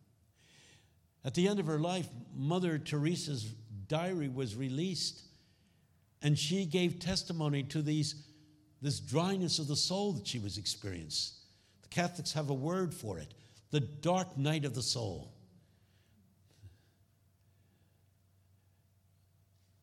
[1.25, 3.45] At the end of her life, Mother Teresa's
[3.89, 5.23] diary was released,
[6.23, 8.27] and she gave testimony to these,
[8.81, 11.35] this dryness of the soul that she was experiencing.
[11.83, 13.35] The Catholics have a word for it
[13.71, 15.35] the dark night of the soul.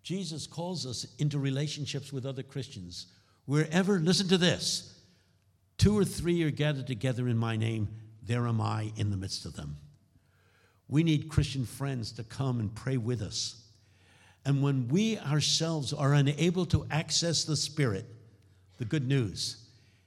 [0.05, 3.07] Jesus calls us into relationships with other Christians.
[3.45, 4.99] Wherever, listen to this
[5.79, 7.87] two or three are gathered together in my name,
[8.21, 9.77] there am I in the midst of them.
[10.87, 13.63] We need Christian friends to come and pray with us.
[14.45, 18.05] And when we ourselves are unable to access the Spirit,
[18.77, 19.57] the good news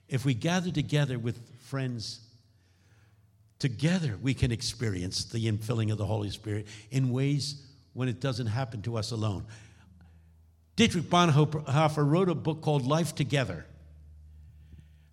[0.07, 2.21] If we gather together with friends,
[3.59, 7.61] together we can experience the infilling of the Holy Spirit in ways
[7.93, 9.45] when it doesn't happen to us alone.
[10.79, 13.65] Dietrich Bonhoeffer wrote a book called Life Together.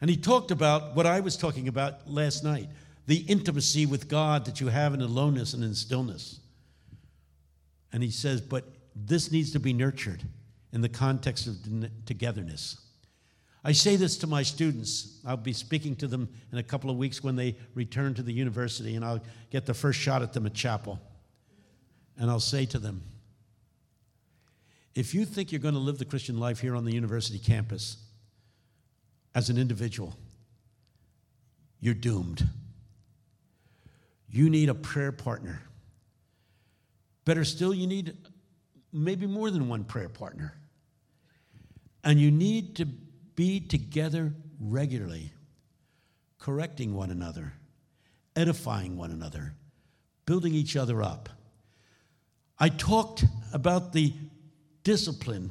[0.01, 2.69] And he talked about what I was talking about last night
[3.09, 6.39] the intimacy with God that you have in aloneness and in stillness.
[7.93, 8.65] And he says, but
[8.95, 10.23] this needs to be nurtured
[10.73, 11.57] in the context of
[12.05, 12.81] togetherness.
[13.65, 15.19] I say this to my students.
[15.27, 18.33] I'll be speaking to them in a couple of weeks when they return to the
[18.33, 21.01] university, and I'll get the first shot at them at chapel.
[22.17, 23.03] And I'll say to them,
[24.97, 27.99] if you think you're going to live the Christian life here on the university campus
[29.35, 30.17] as an individual,
[31.79, 32.49] you're doomed.
[34.31, 35.61] You need a prayer partner.
[37.27, 38.17] Better still, you need
[38.91, 40.55] maybe more than one prayer partner.
[42.03, 45.33] And you need to be together regularly,
[46.39, 47.53] correcting one another,
[48.35, 49.53] edifying one another,
[50.25, 51.29] building each other up.
[52.59, 54.15] I talked about the
[54.87, 55.51] discipline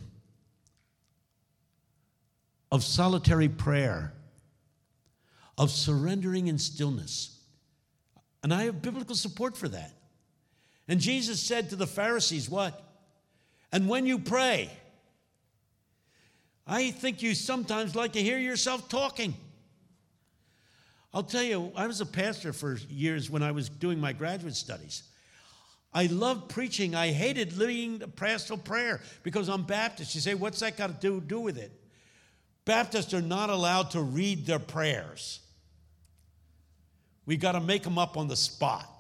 [2.72, 4.14] of solitary prayer,
[5.58, 7.38] of surrendering in stillness.
[8.44, 9.92] And I have biblical support for that.
[10.88, 12.82] And Jesus said to the Pharisees, What?
[13.74, 14.70] And when you pray,
[16.66, 19.34] I think you sometimes like to hear yourself talking.
[21.14, 24.56] I'll tell you, I was a pastor for years when I was doing my graduate
[24.56, 25.04] studies.
[25.96, 26.94] I loved preaching.
[26.94, 30.14] I hated leading the pastoral prayer because I'm Baptist.
[30.14, 31.72] You say, what's that got to do, do with it?
[32.66, 35.40] Baptists are not allowed to read their prayers.
[37.26, 38.92] We've got to make them up on the spot.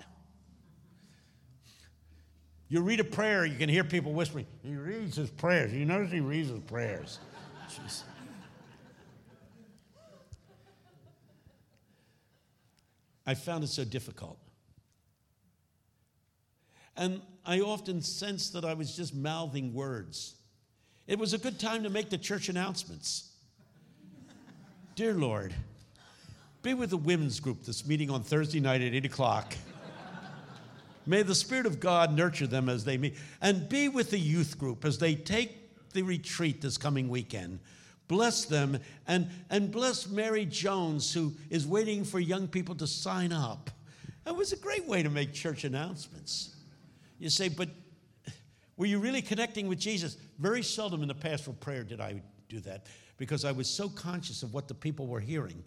[2.70, 5.74] You read a prayer, you can hear people whispering, he reads his prayers.
[5.74, 7.20] You notice he reads his prayers.
[7.70, 8.04] Jeez.
[13.28, 14.40] I found it so difficult.
[16.98, 20.36] And I often sensed that I was just mouthing words.
[21.08, 23.32] It was a good time to make the church announcements.
[24.96, 25.54] Dear Lord,
[26.62, 29.54] be with the women's group this meeting on Thursday night at 8 o'clock.
[31.06, 33.16] May the Spirit of God nurture them as they meet.
[33.42, 37.60] And be with the youth group as they take the retreat this coming weekend.
[38.08, 43.32] Bless them and, and bless Mary Jones, who is waiting for young people to sign
[43.32, 43.70] up.
[44.24, 46.55] That was a great way to make church announcements.
[47.18, 47.70] You say, but
[48.78, 50.18] were you really connecting with Jesus?
[50.40, 52.88] Very seldom in the pastoral prayer did I do that
[53.18, 55.64] because I was so conscious of what the people were hearing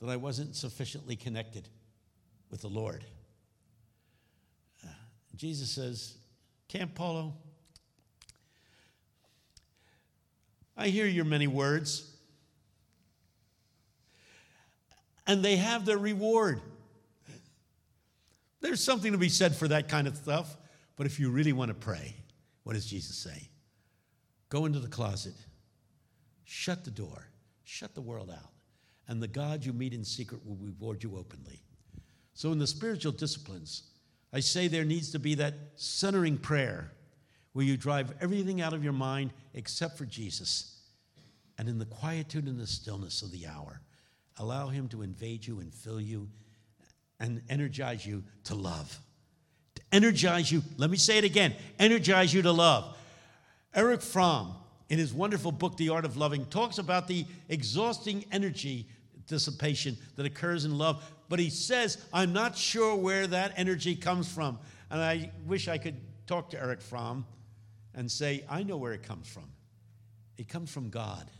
[0.00, 1.68] that I wasn't sufficiently connected
[2.50, 3.04] with the Lord.
[4.84, 4.88] Uh,
[5.34, 6.14] Jesus says,
[6.68, 7.32] Campolo,
[10.76, 12.10] I hear your many words.
[15.26, 16.60] And they have their reward.
[18.64, 20.56] There's something to be said for that kind of stuff.
[20.96, 22.16] But if you really want to pray,
[22.62, 23.50] what does Jesus say?
[24.48, 25.34] Go into the closet,
[26.44, 27.28] shut the door,
[27.64, 28.52] shut the world out,
[29.06, 31.60] and the God you meet in secret will reward you openly.
[32.32, 33.82] So, in the spiritual disciplines,
[34.32, 36.90] I say there needs to be that centering prayer
[37.52, 40.78] where you drive everything out of your mind except for Jesus.
[41.58, 43.82] And in the quietude and the stillness of the hour,
[44.38, 46.30] allow Him to invade you and fill you
[47.20, 48.98] and energize you to love.
[49.76, 52.96] To energize you, let me say it again energize you to love.
[53.74, 54.54] Erich Fromm,
[54.88, 58.86] in his wonderful book, The Art of Loving, talks about the exhausting energy
[59.26, 61.02] dissipation that occurs in love.
[61.28, 64.58] But he says, I'm not sure where that energy comes from.
[64.90, 65.96] And I wish I could
[66.26, 67.26] talk to Erich Fromm
[67.94, 69.50] and say, I know where it comes from.
[70.36, 71.30] It comes from God,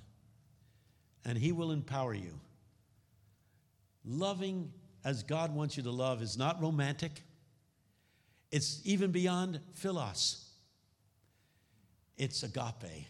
[1.25, 2.39] and He will empower you.
[4.05, 4.73] Loving
[5.05, 7.23] as God wants you to love is not romantic,
[8.51, 10.51] it's even beyond philos.
[12.17, 13.07] It's agape,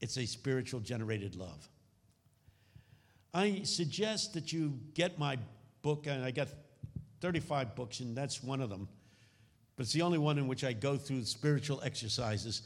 [0.00, 1.68] it's a spiritual generated love.
[3.34, 5.38] I suggest that you get my
[5.82, 6.48] book, and I got
[7.20, 8.88] 35 books, and that's one of them
[9.76, 12.62] but it's the only one in which I go through spiritual exercises.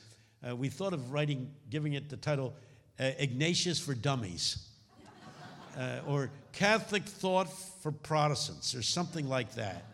[0.49, 2.55] Uh, we thought of writing, giving it the title
[2.99, 4.69] uh, Ignatius for Dummies,
[5.79, 7.53] uh, or Catholic Thought
[7.83, 9.85] for Protestants, or something like that.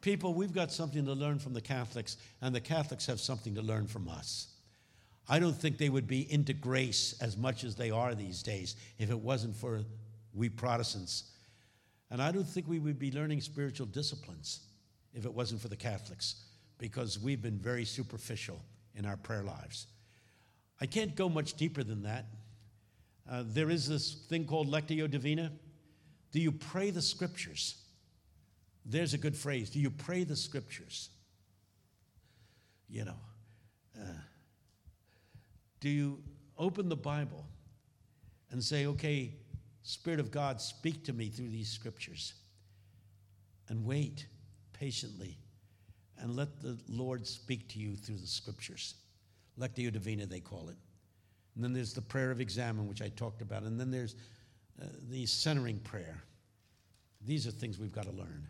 [0.00, 3.62] People, we've got something to learn from the Catholics, and the Catholics have something to
[3.62, 4.48] learn from us.
[5.28, 8.76] I don't think they would be into grace as much as they are these days
[8.98, 9.82] if it wasn't for
[10.32, 11.24] we Protestants.
[12.10, 14.60] And I don't think we would be learning spiritual disciplines
[15.14, 16.44] if it wasn't for the Catholics,
[16.78, 18.60] because we've been very superficial
[18.94, 19.86] in our prayer lives.
[20.80, 22.26] I can't go much deeper than that.
[23.30, 25.52] Uh, there is this thing called Lectio Divina.
[26.32, 27.76] Do you pray the scriptures?
[28.84, 29.70] There's a good phrase.
[29.70, 31.10] Do you pray the scriptures?
[32.88, 33.18] You know,
[34.00, 34.04] uh,
[35.80, 36.22] do you
[36.56, 37.44] open the Bible
[38.50, 39.34] and say, okay,
[39.82, 42.34] Spirit of God, speak to me through these scriptures?
[43.68, 44.26] And wait
[44.72, 45.38] patiently
[46.18, 48.94] and let the Lord speak to you through the scriptures.
[49.58, 50.76] Lectio Divina, they call it.
[51.56, 53.62] And then there's the prayer of examen, which I talked about.
[53.62, 54.14] And then there's
[54.80, 56.22] uh, the centering prayer.
[57.24, 58.46] These are things we've got to learn.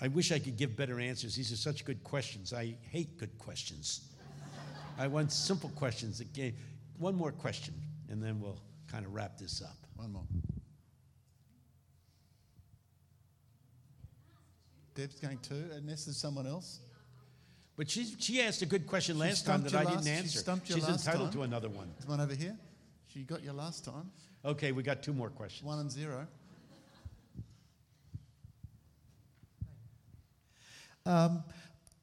[0.00, 1.34] I wish I could give better answers.
[1.34, 2.52] These are such good questions.
[2.52, 4.12] I hate good questions.
[4.98, 6.20] I want simple questions.
[6.20, 6.52] Again,
[6.98, 7.74] one more question,
[8.10, 8.60] and then we'll
[8.90, 9.76] kind of wrap this up.
[9.96, 10.26] One more.
[14.94, 16.80] Deb's going to, unless there's someone else.
[17.76, 20.10] But she, she asked a good question She last time that I last- didn't she
[20.12, 20.38] answer.
[20.38, 21.32] stumped She's entitled time.
[21.32, 21.90] to another one.
[21.98, 22.56] There's one over here.
[23.12, 24.10] She got you last time.
[24.44, 25.62] Okay, we got two more questions.
[25.66, 26.26] One and zero.
[31.04, 31.44] Um,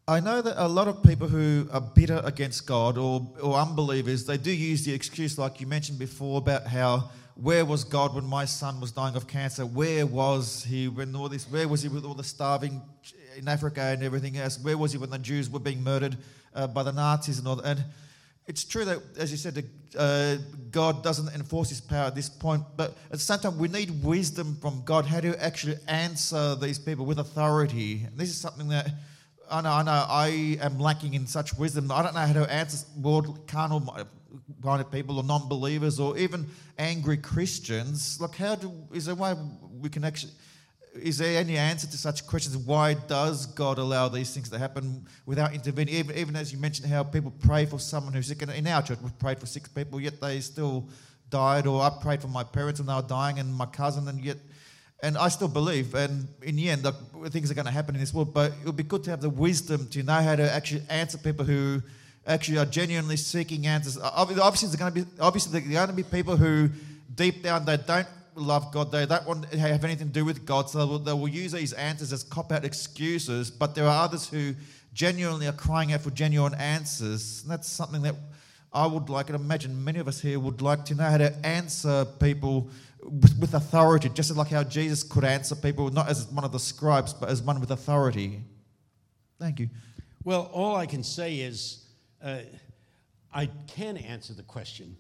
[0.08, 4.26] I know that a lot of people who are bitter against God or, or unbelievers,
[4.26, 8.26] they do use the excuse, like you mentioned before, about how where was God when
[8.26, 9.66] my son was dying of cancer?
[9.66, 11.46] Where was he when all this?
[11.50, 12.82] Where was he with all the starving
[13.38, 14.60] in Africa and everything else?
[14.60, 16.18] Where was he when the Jews were being murdered
[16.54, 17.66] uh, by the Nazis and all that?
[17.66, 17.84] And
[18.46, 19.64] it's true that, as you said,
[19.98, 20.36] uh,
[20.70, 24.04] God doesn't enforce His power at this point, but at the same time, we need
[24.04, 28.04] wisdom from God how to actually answer these people with authority.
[28.06, 28.90] And this is something that
[29.50, 31.92] I know, I know, I am lacking in such wisdom.
[31.92, 33.80] I don't know how to answer world carnal
[34.62, 38.20] minded people or non-believers or even angry Christians.
[38.20, 39.36] Like, how do is there a way
[39.80, 40.34] we can actually?
[40.96, 42.56] Is there any answer to such questions?
[42.56, 45.96] Why does God allow these things to happen without intervening?
[45.96, 48.42] Even, even as you mentioned, how people pray for someone who's sick.
[48.44, 50.88] And In our church, we've prayed for six people, yet they still
[51.30, 51.66] died.
[51.66, 54.38] Or I prayed for my parents and they were dying, and my cousin, and yet
[55.04, 56.88] and I still believe, and in the end,
[57.28, 59.20] things are going to happen in this world, but it would be good to have
[59.20, 61.84] the wisdom to know how to actually answer people who
[62.26, 63.98] actually are genuinely seeking answers.
[64.02, 66.70] Obviously, there's going to be obviously there are going to be people who
[67.14, 70.46] deep down they don't love God, they don't want to have anything to do with
[70.46, 73.52] God, so they will, they will use these answers as cop out excuses.
[73.52, 74.54] But there are others who
[74.94, 78.16] genuinely are crying out for genuine answers, and that's something that
[78.72, 81.34] I would like, and imagine many of us here would like to know how to
[81.46, 82.70] answer people
[83.04, 86.60] with, with authority, just like how Jesus could answer people, not as one of the
[86.60, 88.42] scribes, but as one with authority.
[89.40, 89.70] Thank you.
[90.24, 91.86] Well, all I can say is
[92.24, 92.40] uh,
[93.34, 94.96] I can answer the question.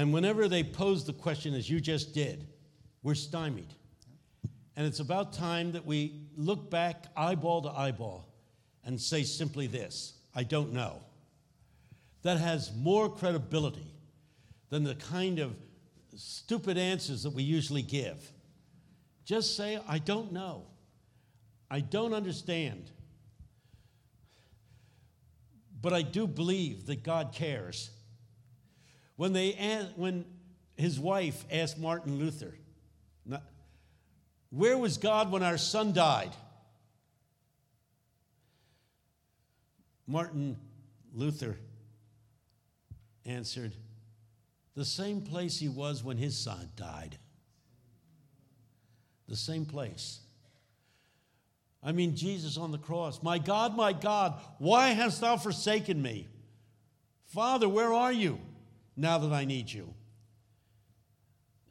[0.00, 2.46] And whenever they pose the question as you just did,
[3.02, 3.74] we're stymied.
[4.74, 8.26] And it's about time that we look back eyeball to eyeball
[8.82, 11.02] and say simply this I don't know.
[12.22, 13.92] That has more credibility
[14.70, 15.54] than the kind of
[16.16, 18.32] stupid answers that we usually give.
[19.26, 20.62] Just say, I don't know.
[21.70, 22.90] I don't understand.
[25.78, 27.90] But I do believe that God cares.
[29.20, 30.24] When, they, a- when
[30.78, 32.54] his wife asked Martin Luther,
[34.48, 36.30] Where was God when our son died?
[40.06, 40.56] Martin
[41.12, 41.58] Luther
[43.26, 43.74] answered,
[44.74, 47.18] The same place he was when his son died.
[49.28, 50.20] The same place.
[51.82, 53.22] I mean, Jesus on the cross.
[53.22, 56.26] My God, my God, why hast thou forsaken me?
[57.26, 58.40] Father, where are you
[59.00, 59.94] now that I need you?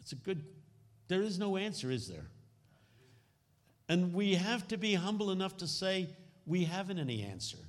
[0.01, 0.43] It's a good,
[1.07, 2.25] there is no answer, is there?
[3.87, 6.09] And we have to be humble enough to say,
[6.45, 7.59] we haven't any answer.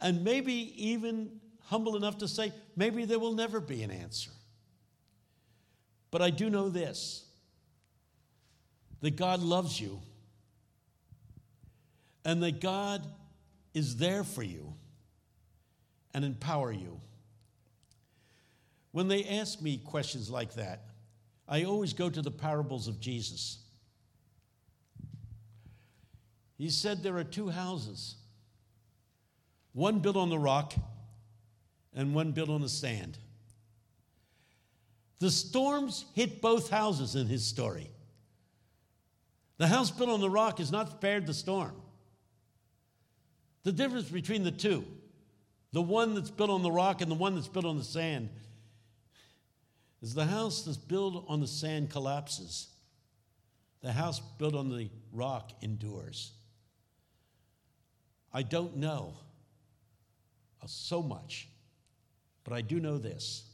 [0.00, 4.30] And maybe even humble enough to say, maybe there will never be an answer.
[6.10, 7.24] But I do know this
[9.02, 10.00] that God loves you
[12.24, 13.06] and that God
[13.74, 14.72] is there for you
[16.14, 17.00] and empower you.
[18.96, 20.86] When they ask me questions like that,
[21.46, 23.58] I always go to the parables of Jesus.
[26.56, 28.14] He said there are two houses
[29.74, 30.72] one built on the rock
[31.94, 33.18] and one built on the sand.
[35.18, 37.90] The storms hit both houses in his story.
[39.58, 41.74] The house built on the rock is not spared the storm.
[43.62, 44.86] The difference between the two,
[45.72, 48.30] the one that's built on the rock and the one that's built on the sand,
[50.02, 52.68] is the house that's built on the sand collapses.
[53.82, 56.32] The house built on the rock endures.
[58.32, 59.14] I don't know
[60.62, 61.48] uh, so much,
[62.44, 63.44] but I do know this.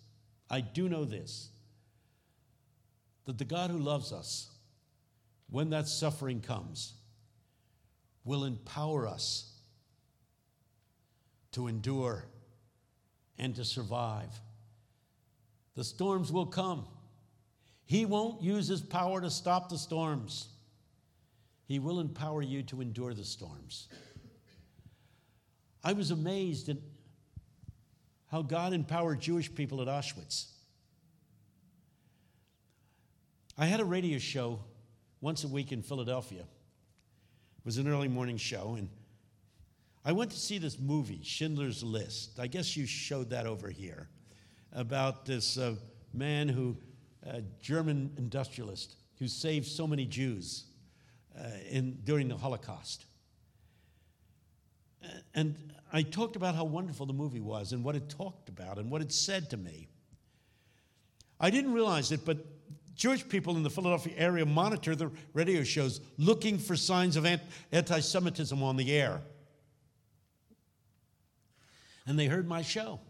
[0.50, 1.48] I do know this
[3.24, 4.50] that the God who loves us,
[5.48, 6.94] when that suffering comes,
[8.24, 9.52] will empower us
[11.52, 12.24] to endure
[13.38, 14.40] and to survive.
[15.74, 16.86] The storms will come.
[17.84, 20.48] He won't use his power to stop the storms.
[21.66, 23.88] He will empower you to endure the storms.
[25.82, 26.76] I was amazed at
[28.30, 30.46] how God empowered Jewish people at Auschwitz.
[33.58, 34.60] I had a radio show
[35.20, 36.40] once a week in Philadelphia.
[36.40, 38.88] It was an early morning show, and
[40.04, 42.38] I went to see this movie, Schindler's List.
[42.38, 44.08] I guess you showed that over here
[44.72, 45.74] about this uh,
[46.12, 46.76] man who,
[47.24, 50.64] a German industrialist, who saved so many Jews
[51.38, 53.06] uh, in, during the Holocaust.
[55.34, 55.56] And
[55.92, 59.02] I talked about how wonderful the movie was and what it talked about and what
[59.02, 59.88] it said to me.
[61.40, 62.38] I didn't realize it, but
[62.94, 67.26] Jewish people in the Philadelphia area monitor the radio shows looking for signs of
[67.72, 69.20] anti Semitism on the air.
[72.06, 73.00] And they heard my show.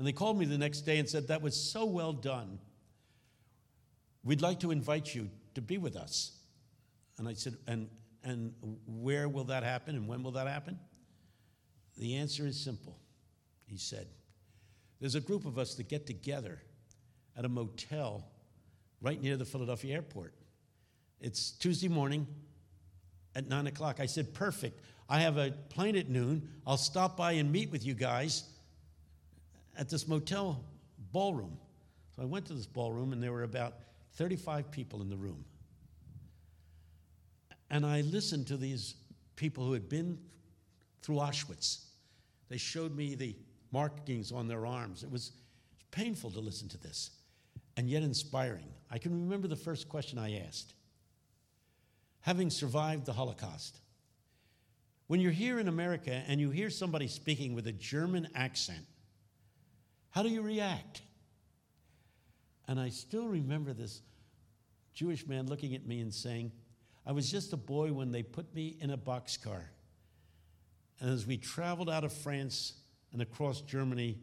[0.00, 2.58] And they called me the next day and said, That was so well done.
[4.24, 6.32] We'd like to invite you to be with us.
[7.18, 7.86] And I said, And,
[8.24, 8.54] and
[8.86, 10.78] where will that happen and when will that happen?
[11.98, 12.96] The answer is simple.
[13.66, 14.06] He said,
[15.00, 16.62] There's a group of us that get together
[17.36, 18.24] at a motel
[19.02, 20.32] right near the Philadelphia airport.
[21.20, 22.26] It's Tuesday morning
[23.36, 24.00] at 9 o'clock.
[24.00, 24.80] I said, Perfect.
[25.10, 26.48] I have a plane at noon.
[26.66, 28.44] I'll stop by and meet with you guys
[29.80, 30.62] at this motel
[31.10, 31.58] ballroom.
[32.14, 33.74] So I went to this ballroom, and there were about
[34.14, 35.44] 35 people in the room.
[37.70, 38.94] And I listened to these
[39.36, 40.18] people who had been
[41.02, 41.86] through Auschwitz.
[42.50, 43.34] They showed me the
[43.72, 45.02] markings on their arms.
[45.02, 45.32] It was
[45.92, 47.10] painful to listen to this
[47.76, 48.68] and yet inspiring.
[48.90, 50.74] I can remember the first question I asked.
[52.20, 53.78] Having survived the Holocaust,
[55.06, 58.84] when you're here in America and you hear somebody speaking with a German accent,
[60.10, 61.02] how do you react?
[62.68, 64.02] And I still remember this
[64.94, 66.52] Jewish man looking at me and saying,
[67.06, 69.62] I was just a boy when they put me in a boxcar.
[71.00, 72.74] And as we traveled out of France
[73.12, 74.18] and across Germany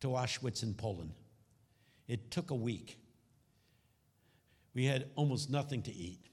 [0.00, 1.12] to Auschwitz in Poland,
[2.08, 2.98] it took a week.
[4.74, 6.26] We had almost nothing to eat.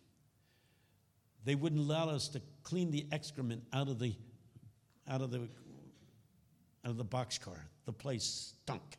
[1.45, 4.15] They wouldn't allow us to clean the excrement out of the
[5.07, 5.47] out of the
[6.85, 7.57] out of the boxcar.
[7.85, 8.97] The place stunk.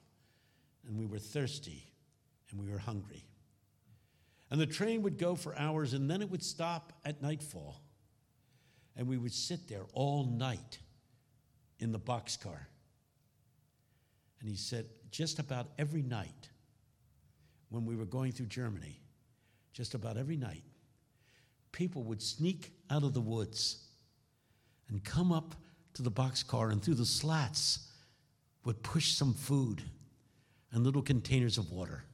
[0.86, 1.84] And we were thirsty
[2.50, 3.24] and we were hungry.
[4.50, 7.80] And the train would go for hours and then it would stop at nightfall.
[8.96, 10.78] And we would sit there all night
[11.78, 12.58] in the boxcar.
[14.40, 16.48] And he said, just about every night
[17.68, 19.00] when we were going through Germany,
[19.72, 20.64] just about every night,
[21.72, 23.86] people would sneak out of the woods
[24.88, 25.54] and come up
[25.94, 27.88] to the boxcar and through the slats
[28.64, 29.82] would push some food
[30.72, 32.04] and little containers of water.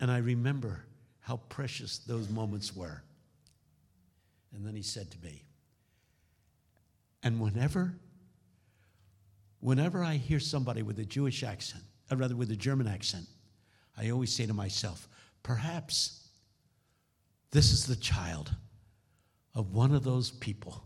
[0.00, 0.84] And I remember
[1.20, 3.02] how precious those moments were.
[4.54, 5.44] And then he said to me,
[7.22, 7.94] and whenever,
[9.60, 13.26] whenever I hear somebody with a Jewish accent, or rather with a German accent,
[13.96, 15.08] I always say to myself,
[15.42, 16.28] perhaps
[17.52, 18.54] this is the child
[19.54, 20.84] of one of those people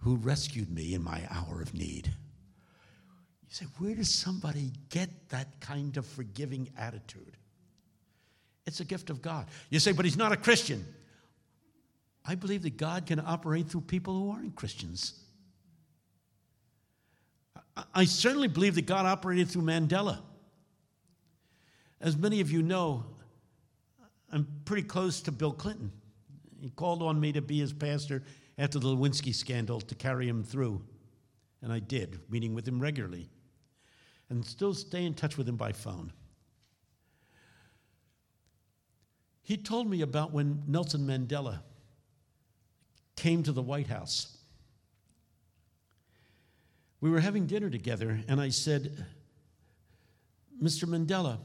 [0.00, 2.06] who rescued me in my hour of need.
[2.06, 7.36] You say, where does somebody get that kind of forgiving attitude?
[8.66, 9.46] It's a gift of God.
[9.70, 10.86] You say, but he's not a Christian.
[12.24, 15.18] I believe that God can operate through people who aren't Christians.
[17.94, 20.18] I certainly believe that God operated through Mandela.
[22.00, 23.04] As many of you know,
[24.32, 25.90] I'm pretty close to Bill Clinton.
[26.60, 28.22] He called on me to be his pastor
[28.60, 30.82] after the Lewinsky scandal to carry him through.
[31.62, 33.30] And I did, meeting with him regularly,
[34.28, 36.12] and still stay in touch with him by phone.
[39.42, 41.60] He told me about when Nelson Mandela
[43.16, 44.36] came to the White House.
[47.00, 49.06] We were having dinner together, and I said,
[50.62, 50.84] Mr.
[50.84, 51.38] Mandela,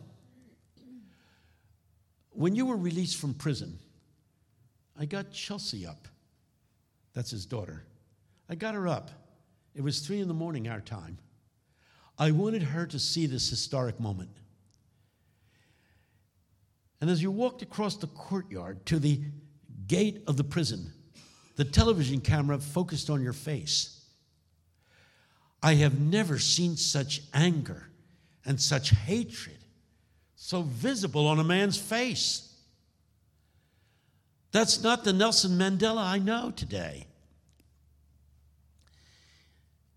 [2.31, 3.79] when you were released from prison,
[4.99, 6.09] I got Chelsea up.
[7.15, 7.83] That's his daughter.
[8.47, 9.09] I got her up.
[9.73, 11.17] It was three in the morning, our time.
[12.19, 14.29] I wanted her to see this historic moment.
[17.01, 19.21] And as you walked across the courtyard to the
[19.87, 20.93] gate of the prison,
[21.55, 24.05] the television camera focused on your face.
[25.63, 27.89] I have never seen such anger
[28.45, 29.57] and such hatred
[30.35, 32.44] so visible on a man's face.
[34.55, 37.07] That's not the Nelson Mandela I know today.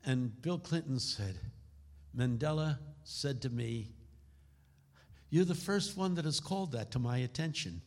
[0.05, 1.39] And Bill Clinton said,
[2.17, 3.93] Mandela said to me,
[5.31, 7.83] You're the first one that has called that to my attention.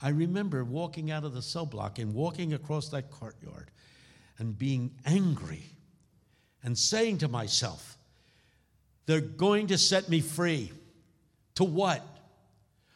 [0.00, 3.72] I remember walking out of the cell block and walking across that courtyard
[4.38, 5.64] and being angry
[6.62, 7.98] and saying to myself,
[9.06, 10.70] They're going to set me free.
[11.56, 12.06] To what?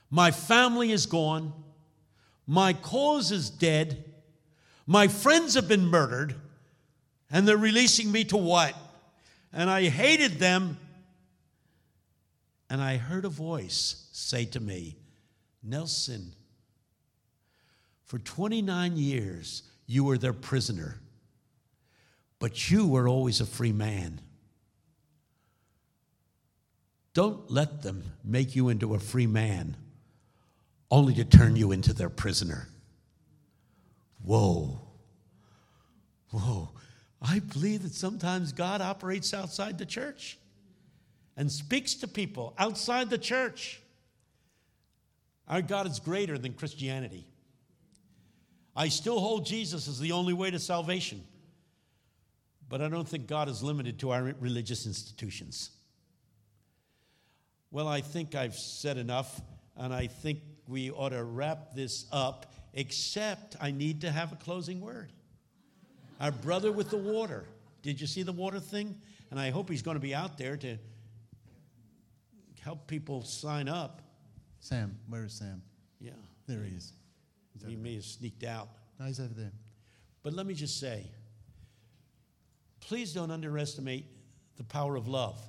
[0.09, 1.53] My family is gone.
[2.47, 4.05] My cause is dead.
[4.87, 6.35] My friends have been murdered.
[7.31, 8.75] And they're releasing me to what?
[9.53, 10.79] And I hated them.
[12.71, 14.97] And I heard a voice say to me,
[15.63, 16.33] Nelson,
[18.05, 21.01] for 29 years you were their prisoner,
[22.39, 24.21] but you were always a free man.
[27.15, 29.77] Don't let them make you into a free man
[30.95, 32.69] only to turn you into their prisoner.
[34.23, 34.81] Whoa.
[36.31, 36.71] Whoa.
[37.21, 40.39] I believe that sometimes God operates outside the church
[41.37, 43.81] and speaks to people outside the church.
[45.49, 47.27] Our God is greater than Christianity.
[48.77, 51.25] I still hold Jesus as the only way to salvation,
[52.69, 55.71] but I don't think God is limited to our religious institutions.
[57.73, 59.41] Well, I think I've said enough,
[59.77, 60.39] and I think
[60.69, 65.13] we ought to wrap this up, except I need to have a closing word.
[66.21, 67.45] Our brother with the water.
[67.83, 68.99] Did you see the water thing?
[69.31, 70.79] And I hope he's going to be out there to
[72.63, 74.01] help people sign up.
[74.61, 75.61] Sam, where is Sam?
[76.01, 76.13] Yeah.
[76.47, 76.93] There he is.
[77.53, 78.69] He's He may have sneaked out.
[78.99, 79.53] No, he's over there.
[80.23, 81.07] But let me just say
[82.81, 84.05] please don't underestimate
[84.57, 85.41] the power of love.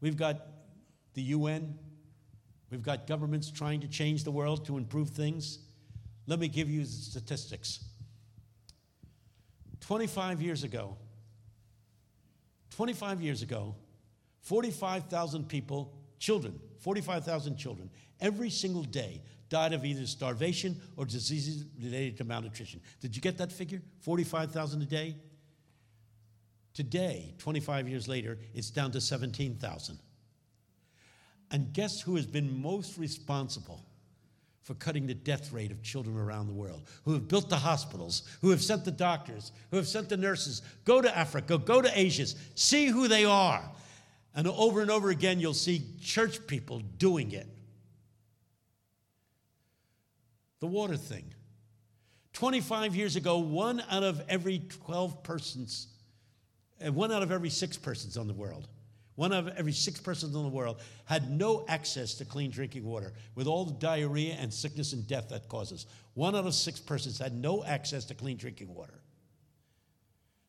[0.00, 0.46] We've got
[1.14, 1.78] the UN,
[2.72, 5.58] we've got governments trying to change the world to improve things.
[6.26, 7.84] Let me give you the statistics.
[9.80, 10.96] 25 years ago,
[12.70, 13.74] 25 years ago,
[14.40, 17.90] 45,000 people, children, 45,000 children,
[18.20, 22.80] every single day died of either starvation or diseases related to malnutrition.
[23.00, 23.82] Did you get that figure?
[24.00, 25.16] 45,000 a day?
[26.72, 29.98] Today, 25 years later, it's down to 17,000.
[31.52, 33.84] And guess who has been most responsible
[34.62, 36.88] for cutting the death rate of children around the world?
[37.04, 40.62] Who have built the hospitals, who have sent the doctors, who have sent the nurses.
[40.86, 42.24] Go to Africa, go to Asia,
[42.54, 43.62] see who they are.
[44.34, 47.46] And over and over again, you'll see church people doing it.
[50.60, 51.34] The water thing.
[52.32, 55.88] 25 years ago, one out of every 12 persons,
[56.84, 58.68] uh, one out of every six persons on the world,
[59.14, 63.12] one of every six persons in the world had no access to clean drinking water
[63.34, 65.86] with all the diarrhea and sickness and death that causes.
[66.14, 69.00] One out of six persons had no access to clean drinking water.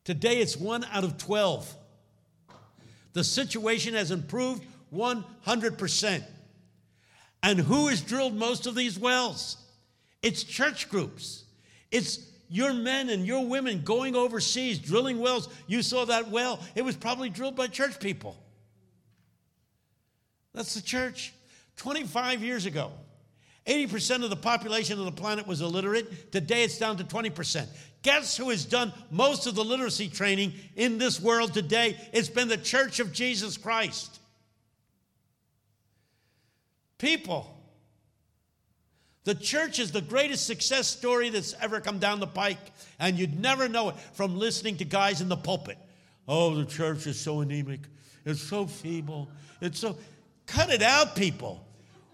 [0.04, 1.74] Today it's one out of 12.
[3.12, 6.24] The situation has improved 100%.
[7.42, 9.58] And who has drilled most of these wells?
[10.22, 11.44] It's church groups.
[11.90, 15.48] It's your men and your women going overseas drilling wells.
[15.66, 18.36] You saw that well, it was probably drilled by church people.
[20.54, 21.32] That's the church.
[21.76, 22.92] 25 years ago,
[23.66, 26.30] 80% of the population of the planet was illiterate.
[26.30, 27.66] Today it's down to 20%.
[28.02, 31.96] Guess who has done most of the literacy training in this world today?
[32.12, 34.20] It's been the Church of Jesus Christ.
[36.98, 37.50] People.
[39.24, 42.58] The church is the greatest success story that's ever come down the pike,
[42.98, 45.78] and you'd never know it from listening to guys in the pulpit.
[46.28, 47.80] Oh, the church is so anemic.
[48.26, 49.30] It's so feeble.
[49.62, 49.96] It's so.
[50.46, 51.64] Cut it out, people.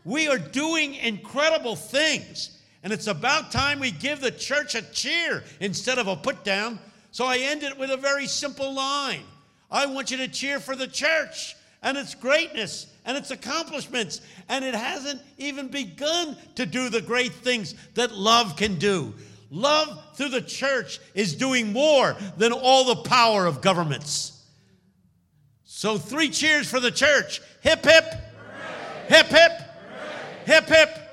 [0.05, 2.59] We are doing incredible things.
[2.83, 6.79] And it's about time we give the church a cheer instead of a put down.
[7.11, 9.25] So I end it with a very simple line
[9.71, 14.21] I want you to cheer for the church and its greatness and its accomplishments.
[14.49, 19.15] And it hasn't even begun to do the great things that love can do.
[19.51, 24.40] Love through the church is doing more than all the power of governments.
[25.81, 27.41] So, three cheers for the church.
[27.63, 28.05] Hip, hip.
[29.09, 29.53] Hip, hip.
[30.45, 31.10] Hip, hip.